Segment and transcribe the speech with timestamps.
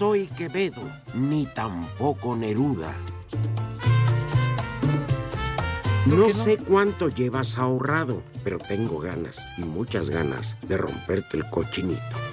[0.00, 0.80] Soy Quevedo,
[1.12, 2.96] ni tampoco Neruda.
[6.06, 12.29] No sé cuánto llevas ahorrado, pero tengo ganas, y muchas ganas, de romperte el cochinito.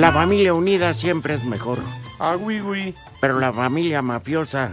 [0.00, 1.78] La familia unida siempre es mejor,
[2.18, 2.94] Ah, güey, güey.
[3.20, 4.72] pero la familia mafiosa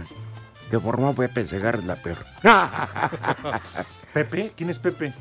[0.70, 2.16] que formó Pepe Segarra es la peor.
[4.12, 4.52] ¿Pepe?
[4.56, 5.12] ¿Quién es Pepe?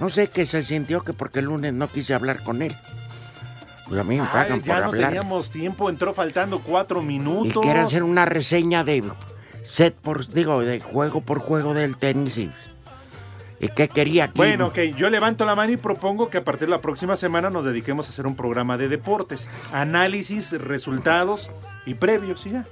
[0.00, 2.74] No sé qué se sintió que porque el lunes no quise hablar con él.
[3.88, 5.08] Pues a mí me Ay, pagan ya por no hablar.
[5.10, 7.62] teníamos tiempo, entró faltando cuatro Y minutos.
[7.62, 9.04] quiere hacer una reseña de
[9.64, 12.73] set por, digo, de juego por juego del tenis y, y
[13.74, 14.34] qué quería aquí.
[14.36, 17.50] Bueno, ok, yo levanto la mano y propongo que a partir de la próxima semana
[17.50, 21.50] nos dediquemos a hacer un programa de deportes, análisis, resultados
[21.86, 22.64] y previos y ya.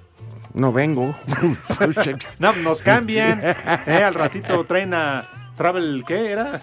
[0.55, 1.15] No vengo.
[2.39, 3.41] No, nos cambian.
[3.87, 6.61] Eh, al ratito traen a Travel, ¿qué era?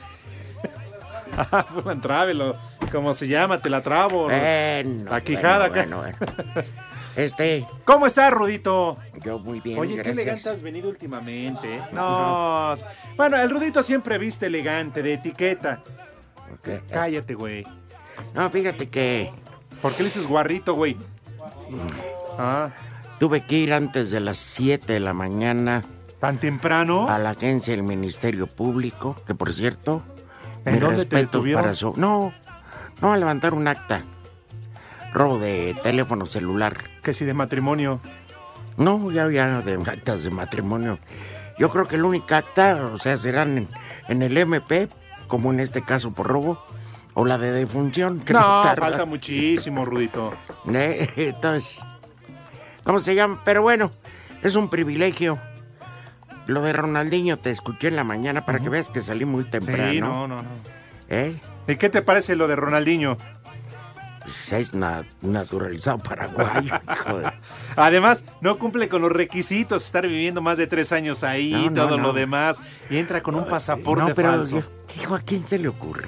[1.38, 1.66] Ah,
[2.02, 2.56] Travel, o
[2.92, 4.26] como se llama, te la trabo.
[4.26, 6.18] Bueno, La quijada bueno, bueno.
[7.20, 8.98] Este, ¿Cómo estás, Rudito?
[9.24, 11.76] yo muy bien, Oye, qué elegante has venido últimamente.
[11.76, 11.82] ¿eh?
[11.92, 12.74] No.
[13.18, 15.82] Bueno, el Rudito siempre viste elegante, de etiqueta.
[16.90, 17.66] Cállate, güey.
[18.34, 19.32] No, fíjate que
[19.82, 20.98] ¿Por qué le dices guarrito, güey?
[22.38, 22.70] Ah,
[23.20, 25.82] tuve que ir antes de las 7 de la mañana
[26.20, 27.10] tan temprano.
[27.10, 30.04] a la agencia del Ministerio Público, que por cierto,
[30.66, 31.64] ¿En dónde te detuvieron?
[31.64, 31.94] para su...
[31.96, 32.34] No,
[33.02, 34.04] no, a levantar un acta.
[35.14, 36.78] Robo de teléfono celular.
[37.04, 38.00] Que si de matrimonio.
[38.78, 41.00] No, ya había de actas de matrimonio.
[41.58, 43.68] Yo creo que el único acta, o sea, serán en,
[44.08, 44.88] en el MP,
[45.28, 46.64] como en este caso por robo,
[47.14, 48.20] o la de defunción.
[48.22, 48.76] que No, tarda.
[48.88, 50.34] falta muchísimo, Rudito.
[50.74, 51.78] Eh, Entonces,
[52.86, 53.42] ¿cómo se llama?
[53.44, 53.92] Pero bueno,
[54.42, 55.38] es un privilegio.
[56.48, 59.92] Lo de Ronaldinho te escuché en la mañana para que veas que salí muy temprano.
[59.92, 60.50] Sí, no, no, no.
[61.10, 61.36] ¿Eh?
[61.68, 63.18] ¿Y qué te parece lo de Ronaldinho?
[64.52, 67.32] Es na- naturalizado paraguayo, hijo de-
[67.76, 71.74] Además, no cumple con los requisitos, estar viviendo más de tres años ahí, No, no,
[71.74, 72.04] todo no.
[72.08, 74.64] lo demás, y entra con un pasaporte No, pero falso.
[74.98, 76.08] dijo, ¿a quién se le ocurre?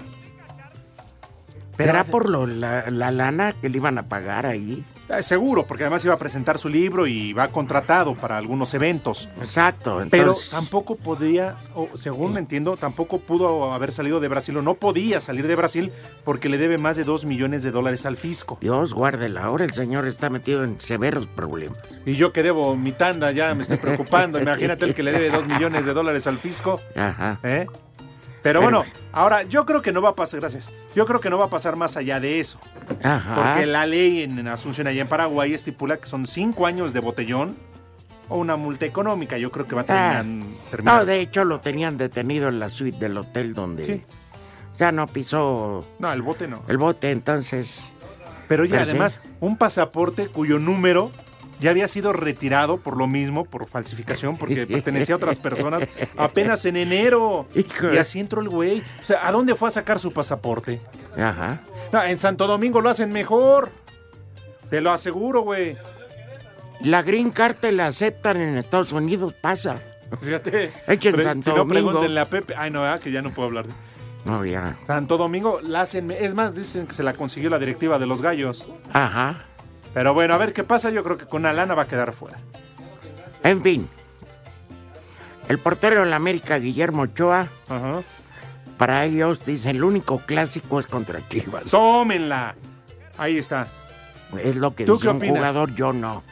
[1.77, 4.83] ¿Será por lo- la, la lana que le iban a pagar ahí?
[5.17, 9.29] Eh, Seguro, porque además iba a presentar su libro y va contratado para algunos eventos.
[9.41, 10.01] Exacto.
[10.09, 14.61] Pero Entonces, tampoco podría, o según me entiendo, tampoco pudo haber salido de Brasil o
[14.61, 15.91] no podía salir de Brasil
[16.23, 18.57] porque le debe más de dos millones de dólares al fisco.
[18.61, 19.43] Dios guárdela.
[19.43, 21.77] Ahora el señor está metido en severos problemas.
[22.05, 24.39] Y yo que debo mi tanda ya me estoy preocupando.
[24.39, 26.79] Imagínate el que le debe dos millones de dólares al fisco.
[26.95, 27.39] Ajá.
[27.43, 27.67] ¿eh?
[28.41, 30.71] Pero bueno, ahora yo creo que no va a pasar, gracias.
[30.95, 32.59] Yo creo que no va a pasar más allá de eso.
[33.03, 33.35] Ajá.
[33.35, 37.55] Porque la ley en Asunción allá en Paraguay estipula que son cinco años de botellón
[38.29, 39.37] o una multa económica.
[39.37, 39.85] Yo creo que va a
[40.19, 40.23] Ah.
[40.71, 40.99] terminar.
[40.99, 44.01] No, de hecho lo tenían detenido en la suite del hotel donde Sí.
[44.79, 46.63] ya no pisó No, el bote no.
[46.67, 47.91] el bote, entonces
[48.47, 48.89] Pero ya sí.
[48.89, 51.11] además, un pasaporte cuyo número
[51.61, 55.87] ya había sido retirado por lo mismo, por falsificación, porque pertenecía a otras personas
[56.17, 57.47] apenas en enero.
[57.55, 58.81] Y así entró el güey.
[58.99, 60.81] O sea, ¿a dónde fue a sacar su pasaporte?
[61.17, 61.61] Ajá.
[61.93, 63.69] No, en Santo Domingo lo hacen mejor.
[64.69, 65.77] Te lo aseguro, güey.
[66.81, 69.79] La Green Card te la aceptan en Estados Unidos, pasa.
[70.21, 70.71] Fíjate.
[70.87, 72.55] Es que en Pre- Santo si no, Domingo- pregúntenle a Pepe.
[72.57, 72.99] Ay, no, ¿verdad?
[72.99, 73.65] que ya no puedo hablar.
[74.25, 74.77] No, ya.
[74.85, 76.11] Santo Domingo la hacen.
[76.11, 78.67] Es más, dicen que se la consiguió la directiva de los gallos.
[78.93, 79.45] Ajá.
[79.93, 80.89] Pero bueno, a ver qué pasa.
[80.89, 82.37] Yo creo que con Alana va a quedar fuera.
[83.43, 83.89] En fin.
[85.49, 88.01] El portero de la América, Guillermo Ochoa, Ajá.
[88.77, 91.65] para ellos, dice, el único clásico es contra Chivas.
[91.65, 92.55] Tómenla.
[93.17, 93.67] Ahí está.
[94.41, 95.37] Es lo que ¿Tú dice qué un opinas?
[95.37, 96.23] jugador, yo no.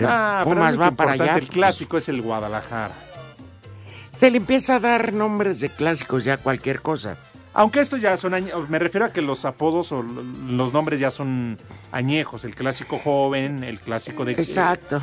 [0.00, 1.36] Ah, pero Pumas lo va para allá.
[1.36, 2.94] El clásico es el Guadalajara.
[4.18, 7.16] Se le empieza a dar nombres de clásicos ya cualquier cosa.
[7.58, 11.10] Aunque estos ya son añejos, me refiero a que los apodos o los nombres ya
[11.10, 11.58] son
[11.90, 12.44] añejos.
[12.44, 14.30] El clásico joven, el clásico de...
[14.32, 15.02] Exacto.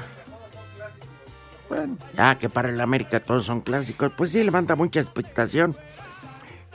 [1.68, 4.14] Bueno, Ah, que para el América todos son clásicos.
[4.16, 5.76] Pues sí, levanta mucha expectación.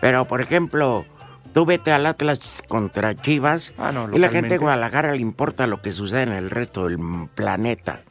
[0.03, 1.07] Pero, por ejemplo,
[1.55, 5.67] tú vete al Atlas contra Chivas Ah, no, y la gente de Guadalajara le importa
[5.67, 6.99] lo que sucede en el resto del
[7.35, 8.03] planeta.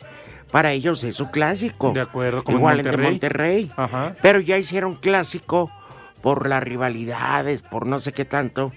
[0.51, 1.91] Para ellos es su clásico.
[1.91, 2.97] De acuerdo, como en Igual el de.
[2.97, 3.71] Monterrey.
[3.77, 4.15] Ajá.
[4.23, 5.69] Pero ya hicieron clásico
[6.21, 8.71] por las rivalidades, por no sé qué tanto.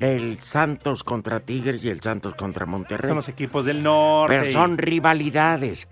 [0.00, 3.08] El Santos contra Tigres y el Santos contra Monterrey.
[3.08, 4.38] son los equipos del norte.
[4.38, 5.88] Pero son rivalidades.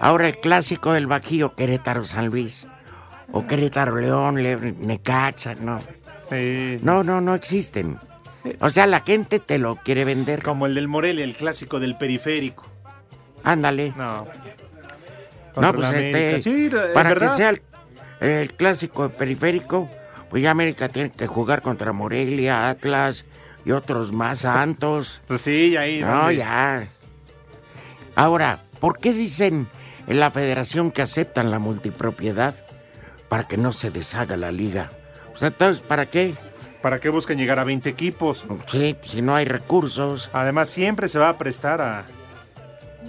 [0.00, 2.66] Ahora el clásico del Bajío, Querétaro-San Luis.
[3.32, 5.80] O Querétaro-León, Le- Necaxa, no.
[6.30, 6.78] Sí.
[6.82, 7.98] No, no, no existen.
[8.60, 10.42] O sea, la gente te lo quiere vender.
[10.42, 12.62] Como el del Morelia, el clásico del periférico.
[13.44, 13.92] Ándale.
[13.96, 14.24] No.
[14.24, 14.30] No,
[15.52, 16.18] Contra pues la América.
[16.18, 17.30] este, Sí, para verdad.
[17.30, 17.62] que sea el,
[18.20, 19.88] el clásico periférico,
[20.28, 23.24] pues ya América tiene que jugar contra Morelia, Atlas
[23.64, 25.22] y otros más santos.
[25.26, 26.00] Pues sí, ahí.
[26.00, 26.86] No, ya.
[28.14, 29.68] Ahora, ¿por qué dicen
[30.06, 32.54] en la federación que aceptan la multipropiedad?
[33.28, 34.90] Para que no se deshaga la liga.
[35.32, 36.34] O sea, entonces, ¿para qué?
[36.82, 38.46] ¿Para qué buscan llegar a 20 equipos?
[38.70, 40.30] Sí, si no hay recursos.
[40.32, 42.04] Además, siempre se va a prestar a,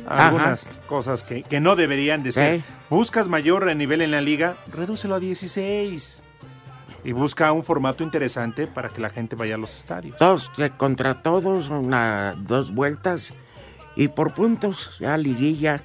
[0.07, 0.27] Ajá.
[0.27, 2.61] algunas cosas que, que no deberían de ser.
[2.89, 6.21] Buscas mayor nivel en la liga, redúcelo a 16.
[7.03, 10.17] Y busca un formato interesante para que la gente vaya a los estadios.
[10.17, 13.33] Todos eh, contra todos, una, dos vueltas
[13.95, 15.83] y por puntos, ya liguilla.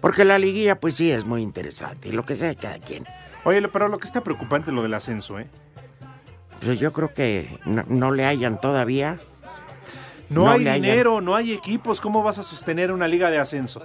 [0.00, 2.08] Porque la liguilla, pues sí, es muy interesante.
[2.08, 3.06] Y lo que sea, cada quien.
[3.44, 5.48] Oye, pero lo que está preocupante es lo del ascenso, ¿eh?
[6.64, 9.18] Pues yo creo que no, no le hayan todavía.
[10.32, 12.00] No, No hay hayan- dinero, no hay equipos.
[12.00, 13.82] ¿Cómo vas a sostener una liga de ascenso?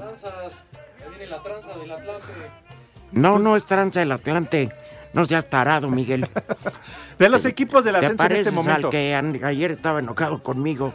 [3.11, 4.71] No, no es tranza el Atlante.
[5.13, 6.27] No seas tarado, Miguel.
[7.17, 8.87] De los equipos del ¿Te ascenso en este momento.
[8.87, 10.93] al que ayer estaba enojado conmigo?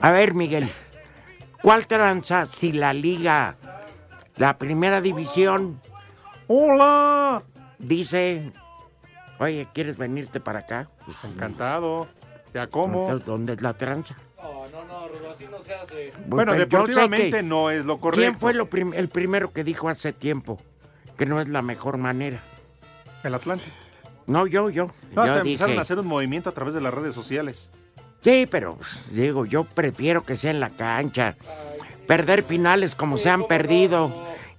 [0.00, 0.68] A ver, Miguel,
[1.62, 3.56] ¿cuál tranza si la liga,
[4.36, 5.80] la primera división,
[6.48, 7.42] ¡Hola!
[7.78, 8.50] dice,
[9.38, 10.88] oye, ¿quieres venirte para acá?
[11.04, 12.08] Pues, Encantado.
[12.52, 13.18] ¿Ya cómo?
[13.18, 14.16] ¿dónde es la tranza?
[16.26, 18.20] Bueno, yo sé deportivamente no es lo correcto.
[18.22, 20.60] ¿Quién fue lo prim- el primero que dijo hace tiempo
[21.18, 22.40] que no es la mejor manera?
[23.22, 23.64] El Atlante.
[24.26, 24.86] No, yo, yo.
[24.86, 27.70] No, yo hasta empezaron dije, a hacer un movimiento a través de las redes sociales.
[28.22, 31.36] Sí, pero pues, digo, yo prefiero que sea en la cancha.
[32.06, 34.12] Perder finales como se han perdido.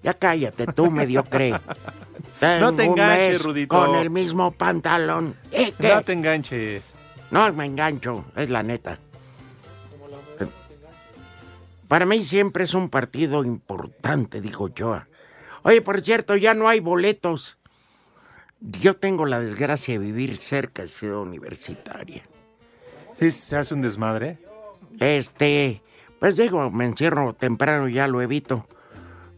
[0.04, 1.60] Ya cállate tú, mediocre.
[2.40, 3.76] Tengo te enganches, Rudito.
[3.76, 5.36] Con el mismo pantalón.
[5.52, 5.90] ¿Y qué?
[5.96, 6.96] No te enganches.
[7.32, 9.00] No me engancho, es la neta.
[11.88, 15.08] Para mí siempre es un partido importante, dijo Ochoa.
[15.64, 17.58] Oye, por cierto, ya no hay boletos.
[18.60, 22.24] Yo tengo la desgracia de vivir cerca de Ciudad Universitaria.
[23.14, 24.40] Sí, se hace un desmadre.
[25.00, 25.82] Este,
[26.20, 28.68] pues digo, me encierro temprano, ya lo evito.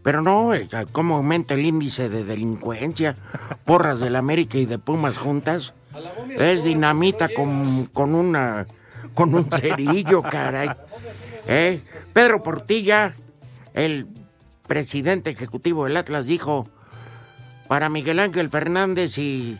[0.04, 0.52] Pero no,
[0.94, 3.18] ¿cómo aumenta el índice de delincuencia?
[3.66, 5.74] Porras del América y de Pumas juntas.
[6.30, 8.68] Es dinamita con, con una
[9.14, 10.70] con un cerillo, caray.
[11.48, 11.82] ¿Eh?
[12.14, 13.16] Pedro Portilla,
[13.74, 14.08] el
[14.68, 16.68] presidente ejecutivo del Atlas, dijo
[17.68, 19.58] para Miguel Ángel Fernández y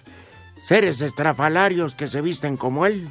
[0.68, 3.08] seres estrafalarios que se visten como él,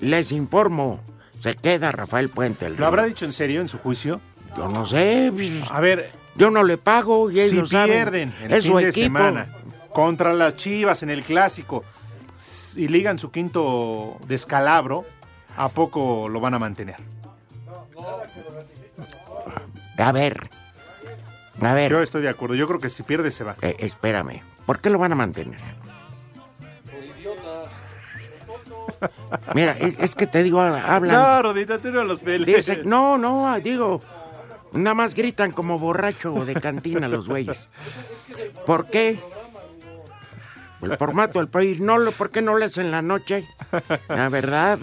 [0.00, 1.00] les informo,
[1.42, 2.66] se queda Rafael Puente.
[2.66, 4.20] el ¿Lo habrá dicho en serio en su juicio?
[4.56, 5.30] Yo no sé,
[5.70, 7.90] A ver, yo no le pago y si ellos saben.
[7.92, 9.04] pierden el es fin su de equipo.
[9.04, 9.46] semana
[9.92, 11.84] contra las Chivas en el clásico
[12.76, 15.04] y ligan su quinto descalabro,
[15.56, 16.96] ¿a poco lo van a mantener?
[19.98, 20.48] A ver,
[21.60, 22.54] a ver, Yo estoy de acuerdo.
[22.54, 23.56] Yo creo que si pierde se va.
[23.62, 25.58] eh, espérame, ¿por qué lo van a mantener?
[29.54, 31.12] Mira, es, que te digo, hablan.
[31.14, 32.24] No, Rodita, tú no los.
[32.24, 34.00] Dice, no, no, digo,
[34.72, 37.68] nada más gritan como borracho de cantina los güeyes.
[38.66, 39.18] ¿Por qué?
[40.80, 41.80] el formato del país.
[41.80, 43.44] No, lo- ¿Por qué no lees en la noche?
[44.08, 44.78] La verdad.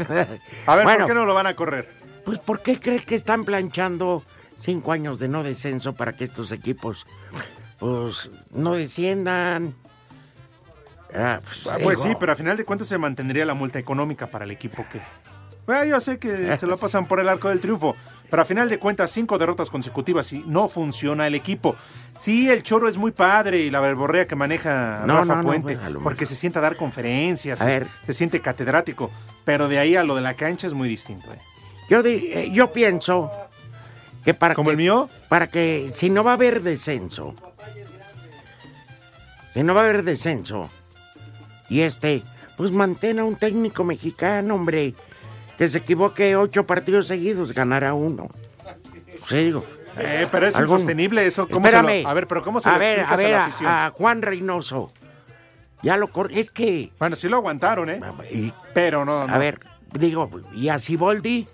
[0.66, 1.90] A ver, Bueno, ¿por qué no lo van a correr?
[2.26, 4.24] Pues ¿por qué crees que están planchando
[4.66, 7.06] cinco años de no descenso para que estos equipos
[7.80, 9.76] pues no desciendan?
[11.14, 14.28] Ah, pues, Ah, Pues sí, pero a final de cuentas se mantendría la multa económica
[14.28, 15.00] para el equipo que...
[15.66, 17.96] Bueno, yo sé que se lo pasan por el arco del triunfo,
[18.30, 21.76] pero a final de cuentas cinco derrotas consecutivas y no funciona el equipo.
[22.22, 25.48] Sí, el choro es muy padre y la verborrea que maneja No, Rafa no, no,
[25.48, 27.88] Puente, déjalo, porque se sienta a dar conferencias, A se, ver.
[28.06, 29.10] se siente catedrático,
[29.44, 31.34] pero de ahí a lo de la cancha es muy distinto.
[31.34, 31.40] ¿eh?
[31.90, 33.32] Yo, di- eh, yo pienso
[34.26, 35.10] que para ¿Como que, el mío?
[35.30, 37.36] para que si no va a haber descenso,
[39.54, 40.70] si no va a haber descenso,
[41.70, 42.24] y este,
[42.58, 44.94] pues mantén a un técnico mexicano, hombre,
[45.58, 48.28] que se equivoque ocho partidos seguidos, ganará uno.
[49.30, 49.64] Sí, digo.
[49.98, 51.48] Eh, pero es algún- insostenible eso.
[51.48, 52.04] ¿Cómo se Espérame.
[52.04, 53.72] lo- a ver, pero ¿cómo se a lo ver, explicas a ver, la a, afición?
[53.72, 54.88] a Juan Reynoso.
[55.84, 56.32] Ya lo cor...
[56.34, 58.02] Es que, Bueno, sí lo aguantaron, ¿eh?
[58.34, 59.34] y- Pero no, no.
[59.34, 59.62] a ver,
[59.94, 61.48] digo, ¿y a Siboldi?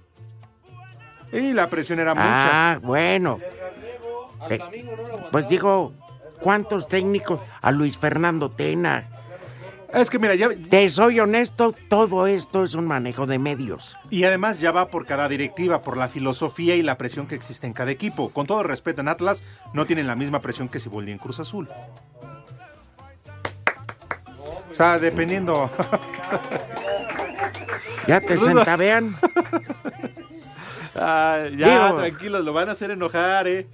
[1.32, 2.72] Y la presión era mucha.
[2.74, 3.40] Ah, bueno.
[4.50, 4.60] Eh,
[5.32, 5.94] pues digo,
[6.40, 7.40] ¿cuántos técnicos?
[7.62, 9.06] A Luis Fernando Tena.
[9.94, 13.98] Es que mira, ya, Te soy honesto, todo esto es un manejo de medios.
[14.10, 17.68] Y además ya va por cada directiva, por la filosofía y la presión que existe
[17.68, 18.32] en cada equipo.
[18.32, 21.68] Con todo respeto, en Atlas no tienen la misma presión que Siboldi en Cruz Azul.
[24.72, 25.70] O sea, dependiendo.
[28.08, 28.64] Ya te Rudo.
[30.96, 33.68] Ah, ya, Digo- tranquilos, lo van a hacer enojar, ¿eh?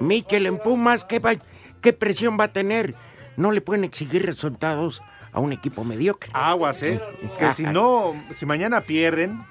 [0.00, 1.36] Michel en Pumas, ¿qué, va-
[1.80, 2.94] ¿qué presión va a tener?
[3.36, 6.30] No le pueden exigir resultados a un equipo mediocre.
[6.34, 7.00] Aguas, ¿eh?
[7.38, 9.42] Que si no, si mañana pierden,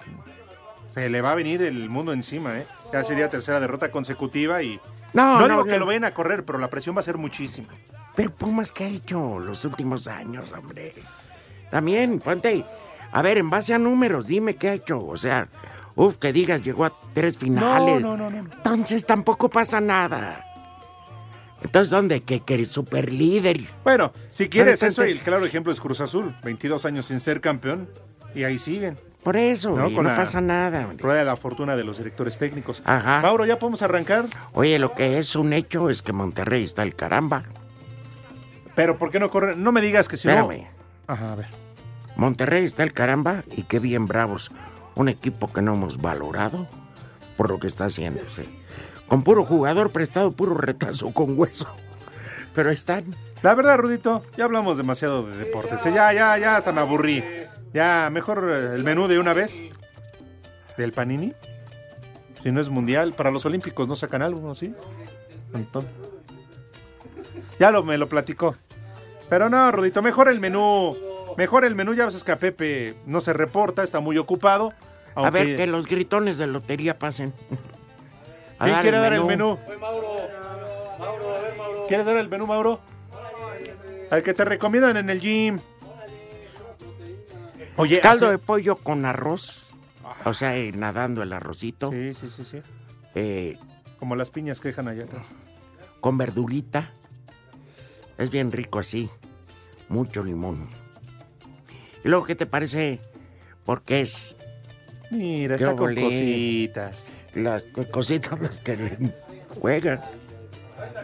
[0.94, 2.66] se le va a venir el mundo encima, ¿eh?
[2.94, 4.80] Ya sería tercera derrota consecutiva y...
[5.14, 5.80] No, No, no, digo que no.
[5.80, 7.68] lo vayan a correr, pero la presión va a ser muchísima.
[8.16, 10.94] Pero Pumas, ¿qué ha hecho los últimos años, hombre?
[11.70, 12.64] También, ponte.
[13.14, 15.06] A ver, en base a números, dime qué ha hecho.
[15.06, 15.48] O sea,
[15.96, 18.02] uf, que digas, llegó a tres finales.
[18.02, 18.38] no, no, no.
[18.40, 20.46] Entonces tampoco pasa nada.
[21.64, 22.22] Entonces, ¿dónde?
[22.24, 23.62] Que, que eres super líder.
[23.84, 26.36] Bueno, si quieres eso, el claro ejemplo es Cruz Azul.
[26.44, 27.88] 22 años sin ser campeón
[28.34, 28.98] y ahí siguen.
[29.24, 30.82] Por eso, No, no pasa nada.
[30.82, 30.98] hombre.
[30.98, 32.82] Prueba de la fortuna de los directores técnicos.
[32.86, 33.22] Ajá.
[33.22, 34.26] Mauro, ¿ya podemos arrancar?
[34.54, 37.44] Oye, lo que es un hecho es que Monterrey está el caramba.
[38.74, 39.62] Pero ¿por qué no corren?
[39.64, 40.34] No me digas que si no...
[40.34, 40.68] Espérame.
[41.06, 41.48] Ajá, a ver.
[42.16, 44.52] Monterrey está el caramba y qué bien bravos.
[44.96, 46.68] Un equipo que no hemos valorado
[47.38, 48.46] por lo que está haciéndose.
[49.08, 51.68] Con puro jugador prestado, puro retazo con hueso.
[52.54, 53.16] Pero están.
[53.42, 55.86] La verdad, Rudito, ya hablamos demasiado de deportes.
[55.86, 55.92] ¿eh?
[55.96, 57.24] Ya, ya, ya hasta me aburrí.
[57.74, 59.62] Ya, mejor eh, el menú de una vez.
[60.78, 61.34] Del Panini.
[62.44, 64.56] Si no es mundial, para los Olímpicos no sacan algo, ¿no?
[64.56, 64.74] ¿Sí?
[65.54, 65.92] Entonces-
[67.60, 68.56] Ya lo, me lo platicó.
[69.30, 70.96] Pero no, Rudito, mejor el menú.
[71.38, 74.74] Mejor el menú, ya ves que a Pepe no se reporta, está muy ocupado.
[75.16, 77.34] A ver que los gritones de lotería pasen.
[78.60, 79.58] A ¿Quién dar quiere el dar el menú?
[81.88, 82.80] ¿Quieres dar el menú, Mauro?
[84.10, 85.60] Al que te recomiendan en el gym.
[87.78, 89.70] Oye, Caldo hace- de pollo con arroz.
[90.26, 91.90] O sea, eh, nadando el arrocito.
[91.92, 92.62] Sí, sí, sí, sí.
[93.16, 93.58] eh,
[94.00, 95.32] Como las piñas que dejan allá atrás.
[96.00, 96.92] con verdurita.
[98.18, 99.10] Es bien rico así.
[99.90, 100.68] Mucho limón.
[102.04, 103.00] Y luego, ¿qué te parece?
[103.64, 104.36] Porque es
[105.12, 107.10] Mira, está con cositas.
[107.36, 108.76] las co- cositas las que
[109.60, 110.02] juegan.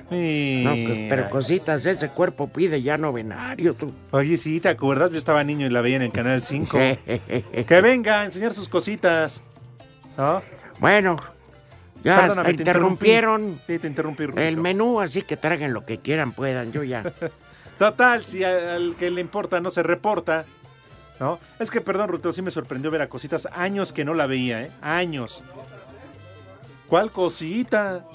[0.09, 0.69] Mira.
[0.71, 3.73] No, que- pero cositas, ese cuerpo pide ya novenario.
[3.75, 3.93] Tú.
[4.11, 5.11] Oye, sí, ¿te acuerdas?
[5.11, 6.77] Yo estaba niño y la veía en el Canal 5.
[6.77, 9.43] Que venga a enseñar sus cositas.
[10.17, 10.41] ¿No?
[10.79, 11.15] bueno,
[12.03, 14.23] ya Perdóname, te interrumpieron interrumpí.
[14.25, 16.71] Sí, te el menú, así que traigan lo que quieran, puedan.
[16.71, 17.03] Yo ya.
[17.77, 20.45] Total, si al que le importa no se reporta,
[21.19, 21.39] ¿no?
[21.59, 23.47] Es que, perdón, Ruteo, sí me sorprendió ver a cositas.
[23.53, 24.71] Años que no la veía, ¿eh?
[24.81, 25.43] Años.
[26.87, 28.05] ¿Cuál cosita?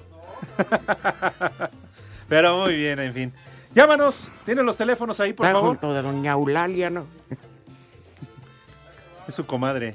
[2.29, 3.33] Pero muy bien, en fin.
[3.75, 4.29] Llámanos.
[4.45, 5.71] ¿Tienen los teléfonos ahí, por Está favor?
[5.71, 7.07] junto de doña Eulalia, ¿no?
[9.27, 9.95] Es su comadre.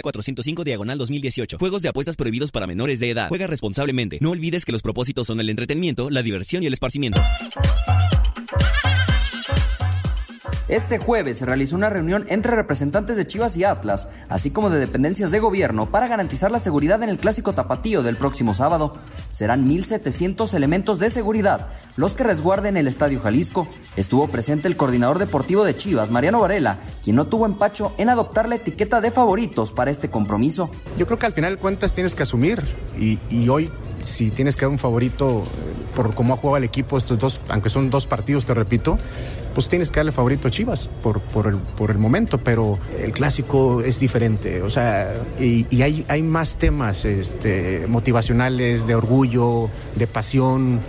[0.00, 1.58] 405 diagonal 2018.
[1.58, 3.28] Juegos de apuestas prohibidos para menores de edad.
[3.28, 4.18] Juega responsablemente.
[4.20, 7.20] No olvides que los propósitos son el entretenimiento, la diversión y el esparcimiento.
[10.68, 14.78] Este jueves se realizó una reunión entre representantes de Chivas y Atlas, así como de
[14.78, 18.94] dependencias de gobierno, para garantizar la seguridad en el clásico tapatío del próximo sábado.
[19.30, 23.68] Serán 1.700 elementos de seguridad los que resguarden el Estadio Jalisco.
[23.96, 28.48] Estuvo presente el coordinador deportivo de Chivas, Mariano Varela, quien no tuvo empacho en adoptar
[28.48, 30.70] la etiqueta de favoritos para este compromiso.
[30.96, 32.62] Yo creo que al final cuentas tienes que asumir
[32.98, 33.70] y, y hoy
[34.02, 37.40] si tienes que dar un favorito eh, por cómo ha jugado el equipo estos dos,
[37.48, 38.98] aunque son dos partidos, te repito,
[39.54, 43.12] pues tienes que darle favorito a Chivas por, por, el, por el momento, pero el
[43.12, 49.70] clásico es diferente, o sea, y, y hay, hay más temas este, motivacionales, de orgullo,
[49.96, 50.80] de pasión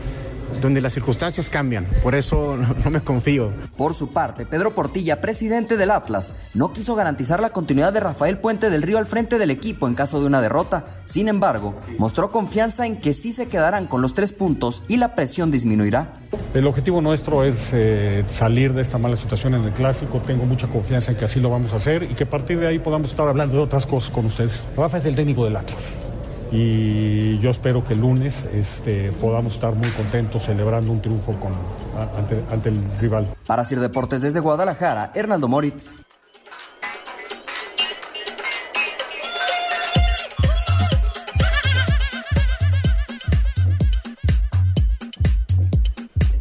[0.63, 1.88] donde las circunstancias cambian.
[2.01, 3.51] Por eso no, me confío.
[3.77, 8.39] Por su parte, Pedro Portilla, presidente del Atlas, no quiso garantizar la continuidad de Rafael
[8.39, 10.86] Puente del Río al frente del equipo en caso de una derrota.
[11.05, 15.15] Sin embargo, mostró confianza en que sí se quedarán con los tres puntos y la
[15.15, 16.13] presión disminuirá.
[16.53, 20.22] El objetivo nuestro es eh, salir de esta mala situación en el clásico.
[20.25, 22.67] Tengo mucha confianza en que así lo vamos a hacer y que a partir de
[22.67, 24.63] ahí podamos estar hablando de otras cosas con ustedes.
[24.75, 25.93] Rafa es el técnico del Atlas
[26.55, 31.51] y yo espero que el lunes este, podamos estar muy contentos celebrando un triunfo con,
[32.15, 33.27] ante, ante, el rival.
[33.48, 35.89] Para Sir Deportes desde Guadalajara, Hernaldo Moritz.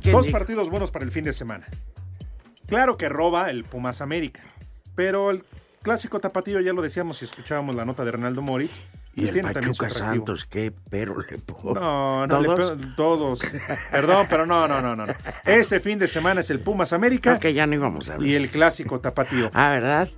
[0.05, 1.67] Dos partidos buenos para el fin de semana.
[2.67, 4.43] Claro que roba el Pumas América,
[4.95, 5.43] pero el
[5.81, 8.83] clásico tapatío ya lo decíamos si escuchábamos la nota de Ronaldo Moritz.
[9.15, 11.75] Y el Pachuca Santos, qué pero le pongo.
[11.75, 12.79] No, no, ¿Todos?
[12.79, 13.43] Le, todos.
[13.91, 15.05] Perdón, pero no, no, no, no.
[15.45, 17.39] Este fin de semana es el Pumas América.
[17.39, 18.27] Que ya no íbamos a ver.
[18.27, 19.51] Y el clásico tapatío.
[19.53, 20.09] Ah, ¿verdad?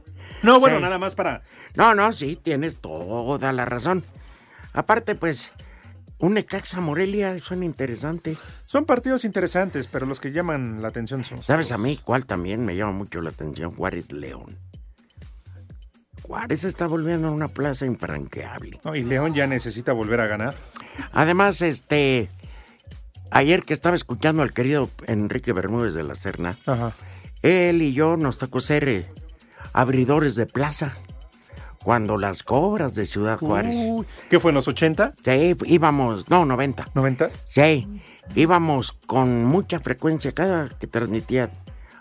[0.42, 0.82] No, bueno, sí.
[0.82, 1.42] nada más para.
[1.74, 4.04] No, no, sí, tienes toda la razón.
[4.72, 5.52] Aparte, pues,
[6.18, 8.36] un Necaxa Morelia suena interesante.
[8.64, 11.42] Son partidos interesantes, pero los que llaman la atención son.
[11.42, 13.72] ¿Sabes a mí cuál también me llama mucho la atención?
[13.72, 14.56] Juárez León.
[16.26, 18.80] Juárez está volviendo a una plaza infranqueable.
[18.82, 20.54] No, y León ya necesita volver a ganar.
[21.12, 22.30] Además, este.
[23.30, 26.92] Ayer que estaba escuchando al querido Enrique Bermúdez de la Serna, Ajá.
[27.42, 29.06] él y yo nos tocó ser eh,
[29.72, 30.96] abridores de plaza.
[31.82, 33.76] Cuando las cobras de Ciudad Juárez.
[33.76, 35.14] Uy, ¿Qué fue en los 80?
[35.22, 36.86] Sí, íbamos, no, 90.
[36.94, 37.30] ¿90?
[37.44, 38.00] Sí,
[38.34, 41.50] íbamos con mucha frecuencia, cada que transmitía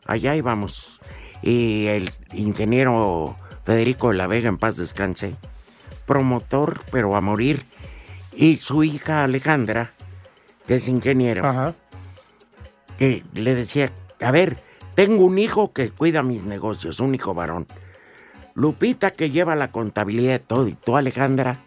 [0.06, 1.02] allá íbamos.
[1.42, 5.36] Y el ingeniero Federico de la Vega, en paz descanse,
[6.06, 7.66] promotor, pero a morir.
[8.36, 9.94] Y su hija Alejandra,
[10.68, 11.76] que es ingeniero, Ajá.
[12.98, 14.58] que le decía, a ver,
[14.96, 17.68] tengo un hijo que cuida mis negocios, un hijo varón.
[18.56, 21.58] Lupita que lleva la contabilidad de todo, y tú Alejandra,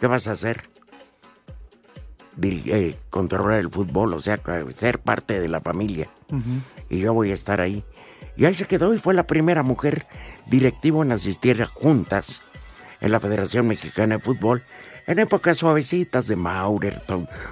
[0.00, 0.68] ¿qué vas a hacer?
[2.36, 4.40] Dir eh, controlar el fútbol, o sea,
[4.74, 6.08] ser parte de la familia.
[6.30, 6.60] Uh -huh.
[6.88, 7.84] Y yo voy a estar ahí.
[8.36, 10.06] Y ahí se quedó y fue la primera mujer
[10.46, 12.42] directiva en asistir a juntas
[13.00, 14.62] en la Federación Mexicana de Fútbol
[15.06, 17.02] en épocas suavecitas de Maurer,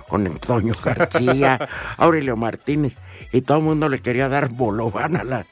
[0.06, 2.96] con Antonio García, Aurelio Martínez,
[3.32, 5.46] y todo el mundo le quería dar bolobán a la...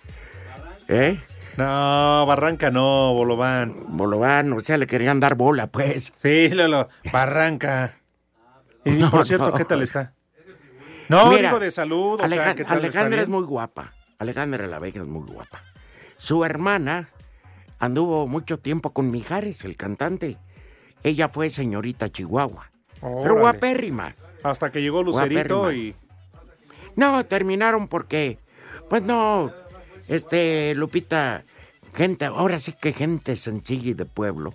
[0.89, 1.19] ¿Eh?
[1.57, 3.75] No, Barranca no, Bolobán.
[3.89, 6.13] Bolobán, o sea, le querían dar bola, pues.
[6.17, 7.97] Sí, Lolo, Barranca.
[8.85, 9.55] Y no, por cierto, no.
[9.55, 10.13] ¿qué tal está?
[11.09, 13.93] No, Mira, digo de salud, o Alej sea, ¿qué tal Alejandra es muy guapa.
[14.19, 15.63] Alejandra La Vega es muy guapa.
[16.19, 17.09] Su hermana
[17.79, 20.39] anduvo mucho tiempo con Mijares, el cantante.
[21.03, 22.71] Ella fue señorita Chihuahua.
[23.01, 23.23] Órale.
[23.23, 24.15] Pero guapérrima.
[24.43, 25.73] Hasta que llegó Lucerito guapérrima.
[25.73, 25.95] y.
[26.97, 28.39] No, terminaron porque.
[28.89, 29.53] Pues no.
[30.09, 31.45] Este, Lupita,
[31.95, 34.55] gente, ahora sí que gente sencilla y de pueblo,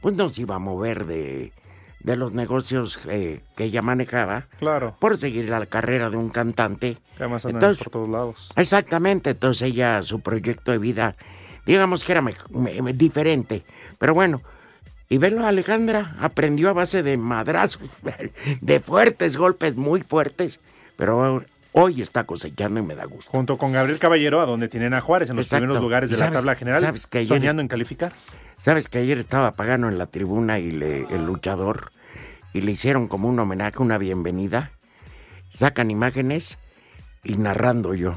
[0.00, 1.52] pues no se iba a mover de,
[2.00, 4.46] de los negocios eh, que ella manejaba.
[4.58, 4.96] Claro.
[5.00, 6.98] Por seguir la carrera de un cantante.
[7.16, 8.52] Que además andan entonces, por todos lados.
[8.54, 11.16] Exactamente, entonces ella, su proyecto de vida,
[11.66, 13.62] digamos que era me, me, diferente.
[13.98, 14.42] Pero bueno,
[15.08, 17.88] y verlo Alejandra aprendió a base de madrazos,
[18.60, 20.60] de fuertes golpes, muy fuertes,
[20.96, 23.30] pero hoy está cosechando y me da gusto.
[23.30, 25.62] Junto con Gabriel Caballero, a donde tienen a Juárez en los Exacto.
[25.62, 28.12] primeros lugares de la tabla general, sabes que soñando en calificar.
[28.58, 31.90] Sabes que ayer estaba Pagano en la tribuna y le, el luchador
[32.52, 34.70] y le hicieron como un homenaje, una bienvenida.
[35.50, 36.58] Sacan imágenes
[37.24, 38.16] y narrando yo.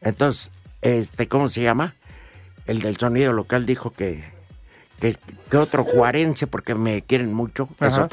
[0.00, 1.94] Entonces, este, ¿cómo se llama?
[2.68, 4.22] El del sonido local dijo que,
[5.00, 5.16] que,
[5.50, 8.08] que otro juarense, porque me quieren mucho, eso,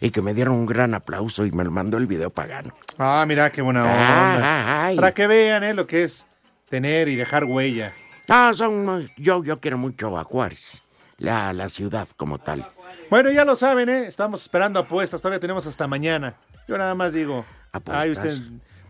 [0.00, 2.74] y que me dieron un gran aplauso y me mandó el video Pagano.
[2.98, 4.88] Ah, mira qué buena onda.
[4.88, 4.92] Ah.
[4.94, 5.74] Para que vean, ¿eh?
[5.74, 6.26] Lo que es
[6.68, 7.92] tener y dejar huella.
[8.28, 10.82] No, son, yo, yo quiero mucho a Juárez,
[11.18, 12.66] la, la ciudad como tal.
[13.08, 14.06] Bueno, ya lo saben, ¿eh?
[14.06, 15.20] Estamos esperando apuestas.
[15.20, 16.34] Todavía tenemos hasta mañana.
[16.68, 17.44] Yo nada más digo.
[17.86, 18.38] Ay, usted.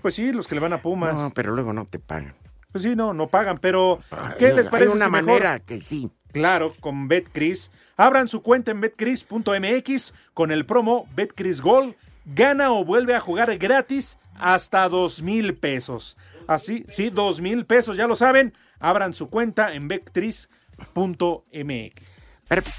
[0.03, 1.14] Pues sí, los que le van a Pumas.
[1.14, 2.35] No, pero luego no te pagan.
[2.74, 4.00] Pues sí, no, no pagan, pero
[4.37, 4.90] ¿qué les Hay parece?
[4.90, 6.10] una si mejor- manera que sí.
[6.32, 7.70] Claro, con BetCris.
[7.96, 11.94] Abran su cuenta en betcris.mx con el promo BetCris Gol.
[12.24, 16.16] Gana o vuelve a jugar gratis hasta dos mil pesos.
[16.48, 18.52] Así, sí, dos mil pesos, ya lo saben.
[18.80, 20.48] Abran su cuenta en betcris.mx.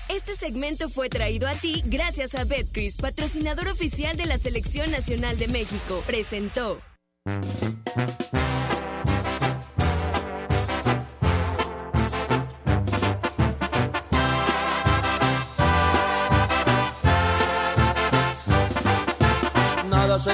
[0.10, 5.38] Este segmento fue traído a ti gracias a Betcris, patrocinador oficial de la Selección Nacional
[5.40, 6.04] de México.
[6.06, 6.82] Presentó.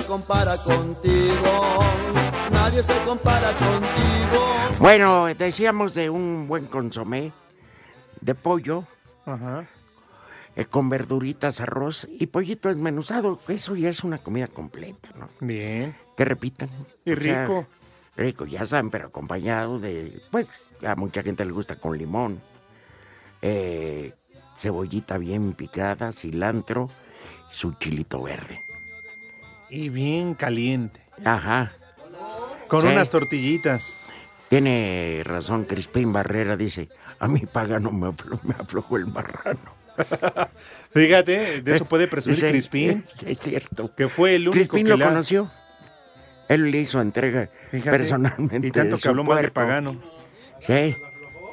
[0.02, 1.80] Se compara contigo,
[2.52, 4.80] nadie se compara contigo.
[4.80, 7.32] Bueno, decíamos de un buen consomé
[8.20, 8.86] de pollo
[9.26, 9.68] Ajá.
[10.56, 13.40] eh, con verduritas, arroz y pollito desmenuzado.
[13.48, 15.30] Eso ya es una comida completa, ¿no?
[15.40, 15.96] Bien.
[16.18, 16.70] Que repitan.
[17.06, 17.68] Y O sea, rico.
[18.18, 22.42] rico, ya saben, pero acompañado de, pues, a mucha gente le gusta con limón,
[23.42, 24.14] eh,
[24.58, 26.90] cebollita bien picada, cilantro,
[27.52, 28.56] su chilito verde.
[29.72, 31.00] Y bien caliente.
[31.26, 31.72] Ajá.
[32.68, 32.88] Con Sí.
[32.88, 33.98] unas tortillitas.
[34.50, 39.60] Tiene razón, Crispín Barrera dice, a mi pagano me, aflo- me aflojó el marrano.
[40.92, 43.06] Fíjate, de eso puede presumir Sí, Crispín.
[43.18, 43.96] sí, Es cierto.
[43.96, 45.50] Que fue el único Crispín que lo conoció.
[46.50, 48.68] Él le hizo entrega Fíjate, personalmente.
[48.68, 49.52] Y tanto de que su habló mal de.
[49.52, 49.92] Pagano.
[50.60, 50.96] Sí.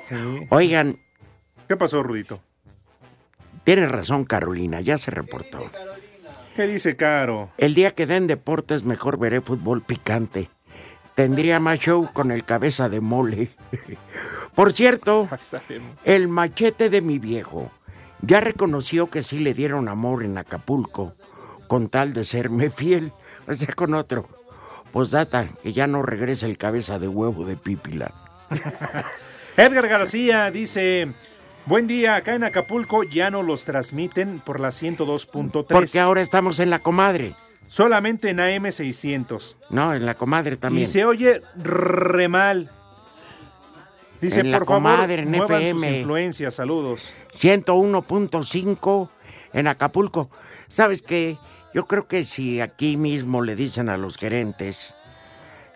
[0.09, 0.15] Sí.
[0.51, 0.99] Oigan,
[1.69, 2.41] ¿Qué pasó, Rudito?
[3.65, 5.71] tiene razón Carolina, ya se reportó.
[6.59, 7.53] ¿Qué dice Caro?
[7.57, 10.51] El día que den deportes mejor veré fútbol picante.
[11.15, 13.51] Tendría más show con el cabeza de mole.
[14.57, 15.29] Por cierto,
[16.05, 17.71] el machete de mi viejo
[18.23, 21.15] ya reconoció que sí le dieron amor en Acapulco
[21.69, 23.13] con tal de serme fiel.
[23.47, 24.29] O sea, con otro.
[24.91, 28.13] Posdata, que ya no regresa el cabeza de huevo de Pípila.
[29.57, 31.13] Edgar García dice:
[31.69, 35.67] Buen día, acá en Acapulco ya no los transmiten por la 102.3.
[35.69, 37.35] Porque ahora estamos en la comadre.
[37.67, 39.57] Solamente en AM600.
[39.69, 40.85] No, en la comadre también.
[40.85, 42.71] Y se oye re mal.
[44.19, 45.99] Dice, En la por favor, comadre, en muevan sus FM.
[45.99, 46.55] influencias.
[46.55, 47.15] Saludos.
[47.39, 49.11] 101.5
[49.53, 50.31] en Acapulco.
[50.69, 51.37] ¿Sabes qué?
[51.75, 54.97] Yo creo que si aquí mismo le dicen a los gerentes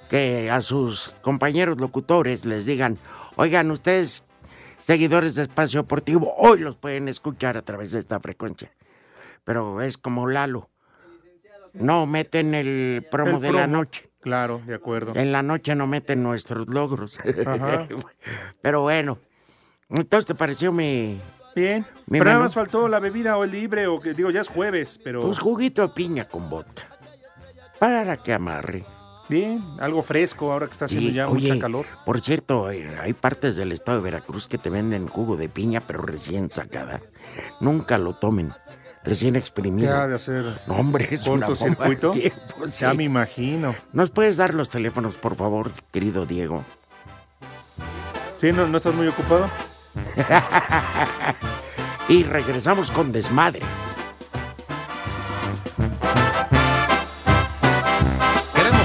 [0.09, 2.97] que a sus compañeros locutores les digan,
[3.37, 4.25] oigan, ustedes,
[4.85, 8.73] seguidores de Espacio Deportivo, hoy los pueden escuchar a través de esta frecuencia.
[9.45, 10.71] Pero es como Lalo.
[11.73, 14.11] No meten el promo El de la noche.
[14.21, 15.13] Claro, de acuerdo.
[15.17, 17.19] En la noche no meten nuestros logros.
[17.47, 17.89] Ajá.
[18.63, 19.19] Pero bueno.
[19.89, 21.21] Entonces, ¿te pareció mi,
[21.55, 21.87] Bien.
[22.07, 24.49] mi pero nada más faltó la bebida o el libre, o que digo, ya es
[24.49, 25.21] jueves, pero.
[25.21, 26.85] Pues juguito de piña con vodka.
[27.79, 28.85] Para que amarre.
[29.33, 31.87] Bien, algo fresco ahora que está haciendo ya oye, mucha calor.
[32.05, 35.81] Por cierto, eh, hay partes del estado de Veracruz que te venden jugo de piña,
[35.81, 37.01] pero recién sacada.
[37.59, 38.53] Nunca lo tomen.
[39.03, 39.89] Recién exprimido.
[39.89, 42.13] Ya de hacer No, hombre, es cortocircuito.
[42.13, 42.31] sí.
[42.79, 43.75] Ya me imagino.
[43.95, 46.63] ¿Nos puedes dar los teléfonos, por favor, querido Diego?
[48.39, 48.53] ¿Sí?
[48.53, 49.49] ¿No, no estás muy ocupado?
[52.11, 53.63] y regresamos con desmadre.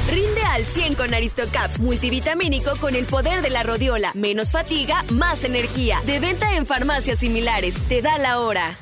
[0.09, 4.11] Rinde al 100 con Aristocaps multivitamínico con el poder de la rodiola.
[4.13, 5.99] Menos fatiga, más energía.
[6.05, 7.75] De venta en farmacias similares.
[7.87, 8.77] Te da la hora.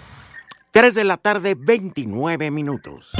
[0.71, 3.11] 3 de la tarde, 29 minutos.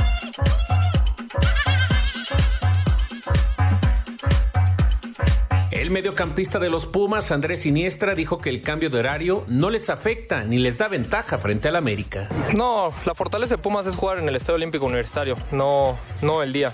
[5.71, 9.89] El mediocampista de los Pumas, Andrés Siniestra, dijo que el cambio de horario no les
[9.89, 12.29] afecta ni les da ventaja frente al América.
[12.55, 16.53] No, la fortaleza de Pumas es jugar en el Estadio Olímpico Universitario, no, no el
[16.53, 16.71] día.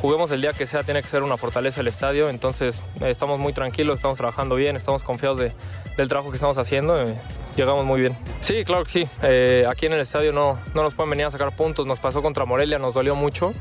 [0.00, 3.38] Juguemos el día que sea, tiene que ser una fortaleza el estadio, entonces eh, estamos
[3.38, 5.52] muy tranquilos, estamos trabajando bien, estamos confiados de-
[6.00, 7.14] del trabajo que estamos haciendo, eh,
[7.56, 8.14] llegamos muy bien.
[8.40, 11.30] Sí, claro que sí, eh, aquí en el estadio no, no nos pueden venir a
[11.30, 13.52] sacar puntos, nos pasó contra Morelia, nos dolió mucho,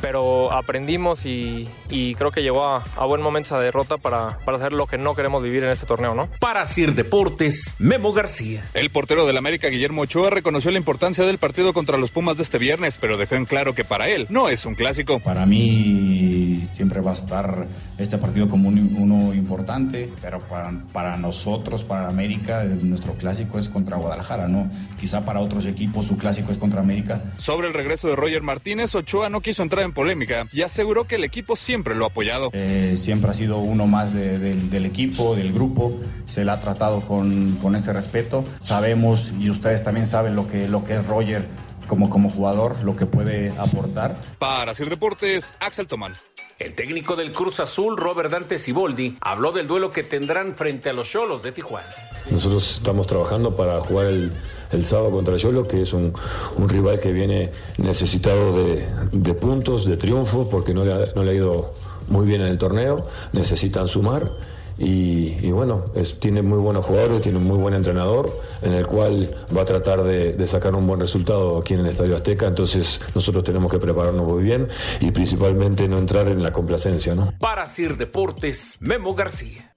[0.00, 4.58] pero aprendimos y, y creo que llegó a, a buen momento esa derrota para, para
[4.58, 6.28] hacer lo que no queremos vivir en este torneo, ¿no?
[6.40, 8.64] Para Sir Deportes, Memo García.
[8.74, 12.42] El portero del América, Guillermo Ochoa, reconoció la importancia del partido contra los Pumas de
[12.42, 15.20] este viernes, pero dejó en claro que para él no es un clásico.
[15.20, 17.66] Para mí siempre va a estar
[17.98, 23.58] este partido como un- uno importante, pero para, para nosotros, para América, el- nuestro clásico
[23.58, 24.68] es contra Guadalajara, ¿no?
[24.98, 27.20] Quizá para otros equipos su clásico es contra América.
[27.36, 31.16] Sobre el regreso de Roger Martínez, Ochoa no quiso entrar en polémica y aseguró que
[31.16, 32.50] el equipo siempre lo ha apoyado.
[32.52, 36.60] Eh, siempre ha sido uno más de- de- del equipo, del grupo, se le ha
[36.60, 38.44] tratado con, con ese respeto.
[38.62, 41.46] Sabemos y ustedes también saben lo que, lo que es Roger
[41.86, 44.20] como, como jugador, lo que puede aportar.
[44.38, 46.14] Para Sir Deportes, Axel Tomán.
[46.58, 50.92] El técnico del Cruz Azul, Robert Dante Siboldi, habló del duelo que tendrán frente a
[50.92, 51.88] los Cholos de Tijuana.
[52.30, 54.32] Nosotros estamos trabajando para jugar el,
[54.70, 56.12] el sábado contra Yolo, que es un,
[56.56, 61.24] un rival que viene necesitado de, de puntos, de triunfo, porque no le, ha, no
[61.24, 61.74] le ha ido
[62.08, 64.30] muy bien en el torneo, necesitan sumar.
[64.78, 65.84] Y, bueno,
[66.18, 68.30] tiene muy buenos jugadores, tiene un muy buen entrenador,
[68.62, 71.86] en el cual va a tratar de, de sacar un buen resultado aquí en el
[71.86, 72.46] Estadio Azteca.
[72.46, 74.68] Entonces nosotros tenemos que prepararnos muy bien
[75.00, 77.32] y principalmente no entrar en la complacencia, ¿no?
[77.38, 79.72] Para Sir Deportes, Memo García.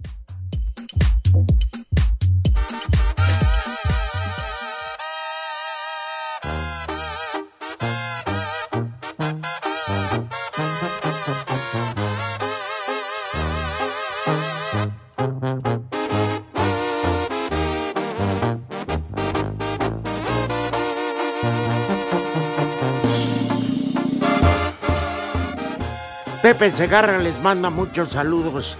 [26.47, 28.77] Pepe Segarra les manda muchos saludos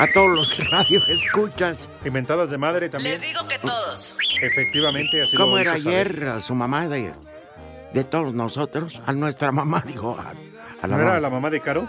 [0.00, 1.88] a todos los radio escuchas.
[2.04, 3.20] Inventadas de madre también.
[3.20, 4.16] digo que todos.
[4.42, 6.08] Efectivamente, así ¿Cómo lo era saber.
[6.08, 7.12] ayer a su mamá de,
[7.92, 9.00] de todos nosotros?
[9.06, 10.32] A nuestra mamá, digo, a,
[10.82, 11.88] a ¿No era la mamá de Caro?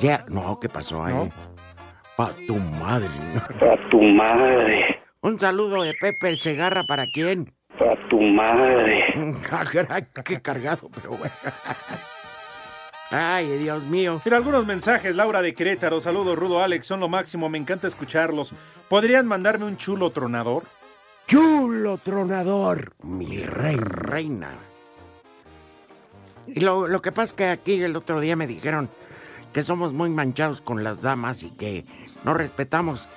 [0.00, 1.28] Ya, no, ¿qué pasó ahí?
[2.16, 3.10] Pa' tu madre.
[3.60, 5.02] Pa' tu madre.
[5.20, 7.52] Un saludo de Pepe Segarra para quién?
[7.78, 9.04] Pa' tu madre.
[10.24, 11.34] Qué cargado, pero bueno.
[13.10, 14.20] Ay, Dios mío.
[14.24, 15.16] Mira, algunos mensajes.
[15.16, 18.52] Laura de Querétaro, saludos, Rudo Alex, son lo máximo, me encanta escucharlos.
[18.88, 20.62] ¿Podrían mandarme un chulo tronador?
[21.26, 23.84] Chulo tronador, mi reina.
[23.84, 24.50] reina.
[26.46, 28.88] Y lo, lo que pasa es que aquí el otro día me dijeron
[29.52, 31.84] que somos muy manchados con las damas y que
[32.24, 33.08] no respetamos.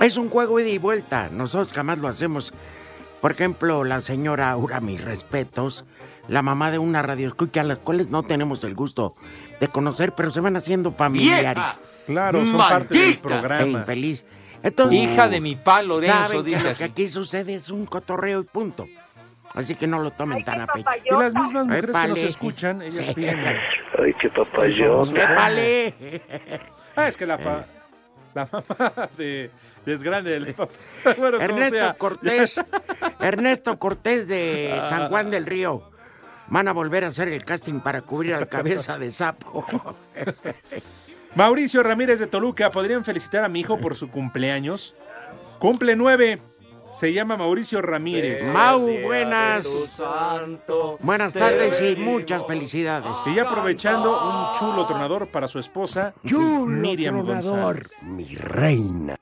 [0.00, 2.52] Es un juego ida y vuelta, nosotros jamás lo hacemos.
[3.22, 5.84] Por ejemplo, la señora Aura, mis respetos,
[6.28, 9.14] la mamá de una radio escucha a las cuales no tenemos el gusto
[9.60, 11.62] de conocer, pero se van haciendo familiares.
[12.06, 13.22] Claro, son parte del ¡Maldita!
[13.22, 13.62] programa.
[13.64, 14.26] E infeliz.
[14.64, 16.06] Entonces, Hija de mi palo que
[16.44, 18.86] dice lo que aquí sucede es un cotorreo y punto.
[19.54, 20.88] Así que no lo tomen tan a pecho.
[21.04, 23.14] Y las mismas mujeres que nos escuchan, ellas Sí.
[23.14, 23.38] piden.
[23.38, 25.32] Ay, qué papayota.
[25.32, 25.94] ¡Épale!
[26.96, 27.66] Ah, es que la, pa-
[28.34, 29.50] la mamá de,
[29.84, 30.72] de es grande del papá.
[31.18, 31.94] Bueno, Ernesto sea.
[31.94, 32.60] Cortés,
[33.20, 35.90] Ernesto Cortés de San Juan del Río.
[36.48, 39.64] Van a volver a hacer el casting para cubrir al cabeza de sapo.
[41.34, 44.94] Mauricio Ramírez de Toluca, ¿podrían felicitar a mi hijo por su cumpleaños?
[45.58, 46.42] Cumple nueve.
[46.92, 48.44] Se llama Mauricio Ramírez.
[48.52, 49.66] Mau, buenas.
[51.00, 53.10] Buenas tardes y muchas felicidades.
[53.26, 57.92] Y ya aprovechando un chulo tronador para su esposa, Chulo Miriam tronador, González.
[58.02, 59.16] mi reina.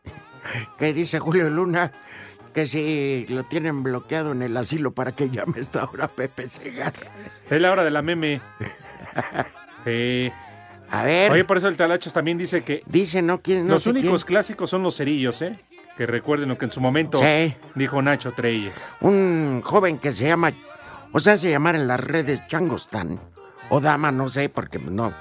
[0.79, 1.93] ¿Qué dice Julio Luna?
[2.55, 7.07] Que si lo tienen bloqueado en el asilo para que llame esta hora Pepe Segarra.
[7.49, 8.41] Es la hora de la meme.
[9.85, 10.31] Sí.
[10.91, 11.33] A ver.
[11.33, 13.41] Oye, por eso el Talachos también dice que Dice, ¿no?
[13.41, 14.35] ¿Quién, no los únicos quién.
[14.37, 15.53] clásicos son los cerillos, ¿eh?
[15.97, 17.55] Que recuerden lo que en su momento Sí.
[17.75, 18.93] dijo Nacho Treyes.
[19.01, 20.53] Un joven que se llama,
[21.13, 23.21] o sea, se llamar en las redes Changostán,
[23.71, 25.13] o dama, no sé, porque no.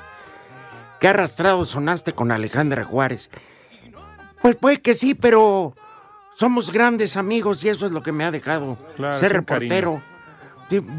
[0.99, 3.29] ¿Qué arrastrado sonaste con Alejandra Juárez?
[4.41, 5.75] Pues puede que sí, pero
[6.35, 10.01] somos grandes amigos y eso es lo que me ha dejado Claro, ser reportero.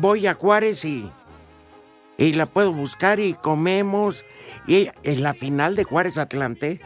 [0.01, 1.11] Voy a Juárez y,
[2.19, 4.25] y la puedo buscar y comemos.
[4.67, 6.81] Y en la final de Juárez Atlante,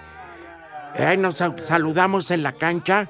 [0.94, 3.08] ahí nos sal- saludamos en la cancha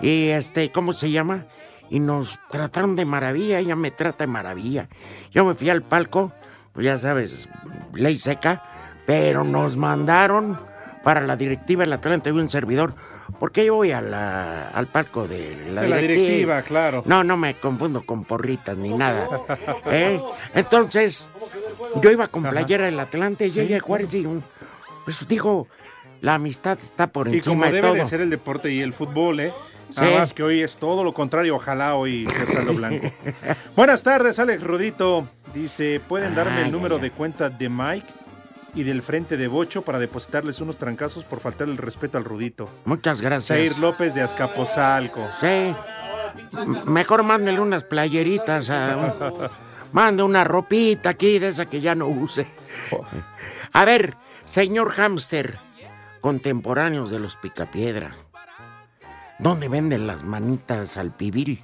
[0.00, 1.46] y este, ¿cómo se llama?
[1.90, 4.88] Y nos trataron de maravilla, ella me trata de maravilla.
[5.32, 6.32] Yo me fui al palco,
[6.72, 7.48] pues ya sabes,
[7.94, 8.62] ley seca,
[9.06, 10.60] pero nos mandaron
[11.06, 12.92] para la directiva del Atlante y un servidor,
[13.38, 17.04] porque yo voy a la- al palco de la, De la directiva, claro.
[17.06, 19.28] No, no me confundo con porritas ni nada.
[19.86, 20.20] ¿eh?
[20.52, 21.24] Entonces,
[22.02, 23.60] yo iba con playera del Atlante y Sí.
[23.60, 24.42] ella Juárez y un-
[25.04, 25.68] pues dijo,
[26.22, 27.94] la amistad está por Y encima como de debe todo.
[27.94, 29.52] de ser el deporte y el fútbol, ¿eh?
[29.90, 30.00] Sí.
[30.00, 31.54] Nada más que hoy es todo lo contrario.
[31.54, 33.12] Ojalá hoy sea saldo blanco.
[33.76, 35.28] Buenas tardes, Alex Rudito.
[35.54, 38.06] Dice, ¿pueden darme Ay, el número ay, de cuenta de Mike
[38.74, 42.68] y del frente de Bocho para depositarles unos trancazos por faltar el respeto al Rudito?
[42.84, 43.46] Muchas gracias.
[43.58, 45.28] Zair López de Azcapotzalco.
[45.40, 45.74] Sí.
[46.58, 49.50] M- Mejor mándele unas playeritas a...
[49.92, 52.46] Mande una ropita aquí de esa que ya no use.
[53.72, 54.14] A ver,
[54.50, 55.58] señor hámster,
[56.20, 58.10] contemporáneos de los Picapiedra.
[59.38, 61.62] ¿Dónde venden las manitas al pibil?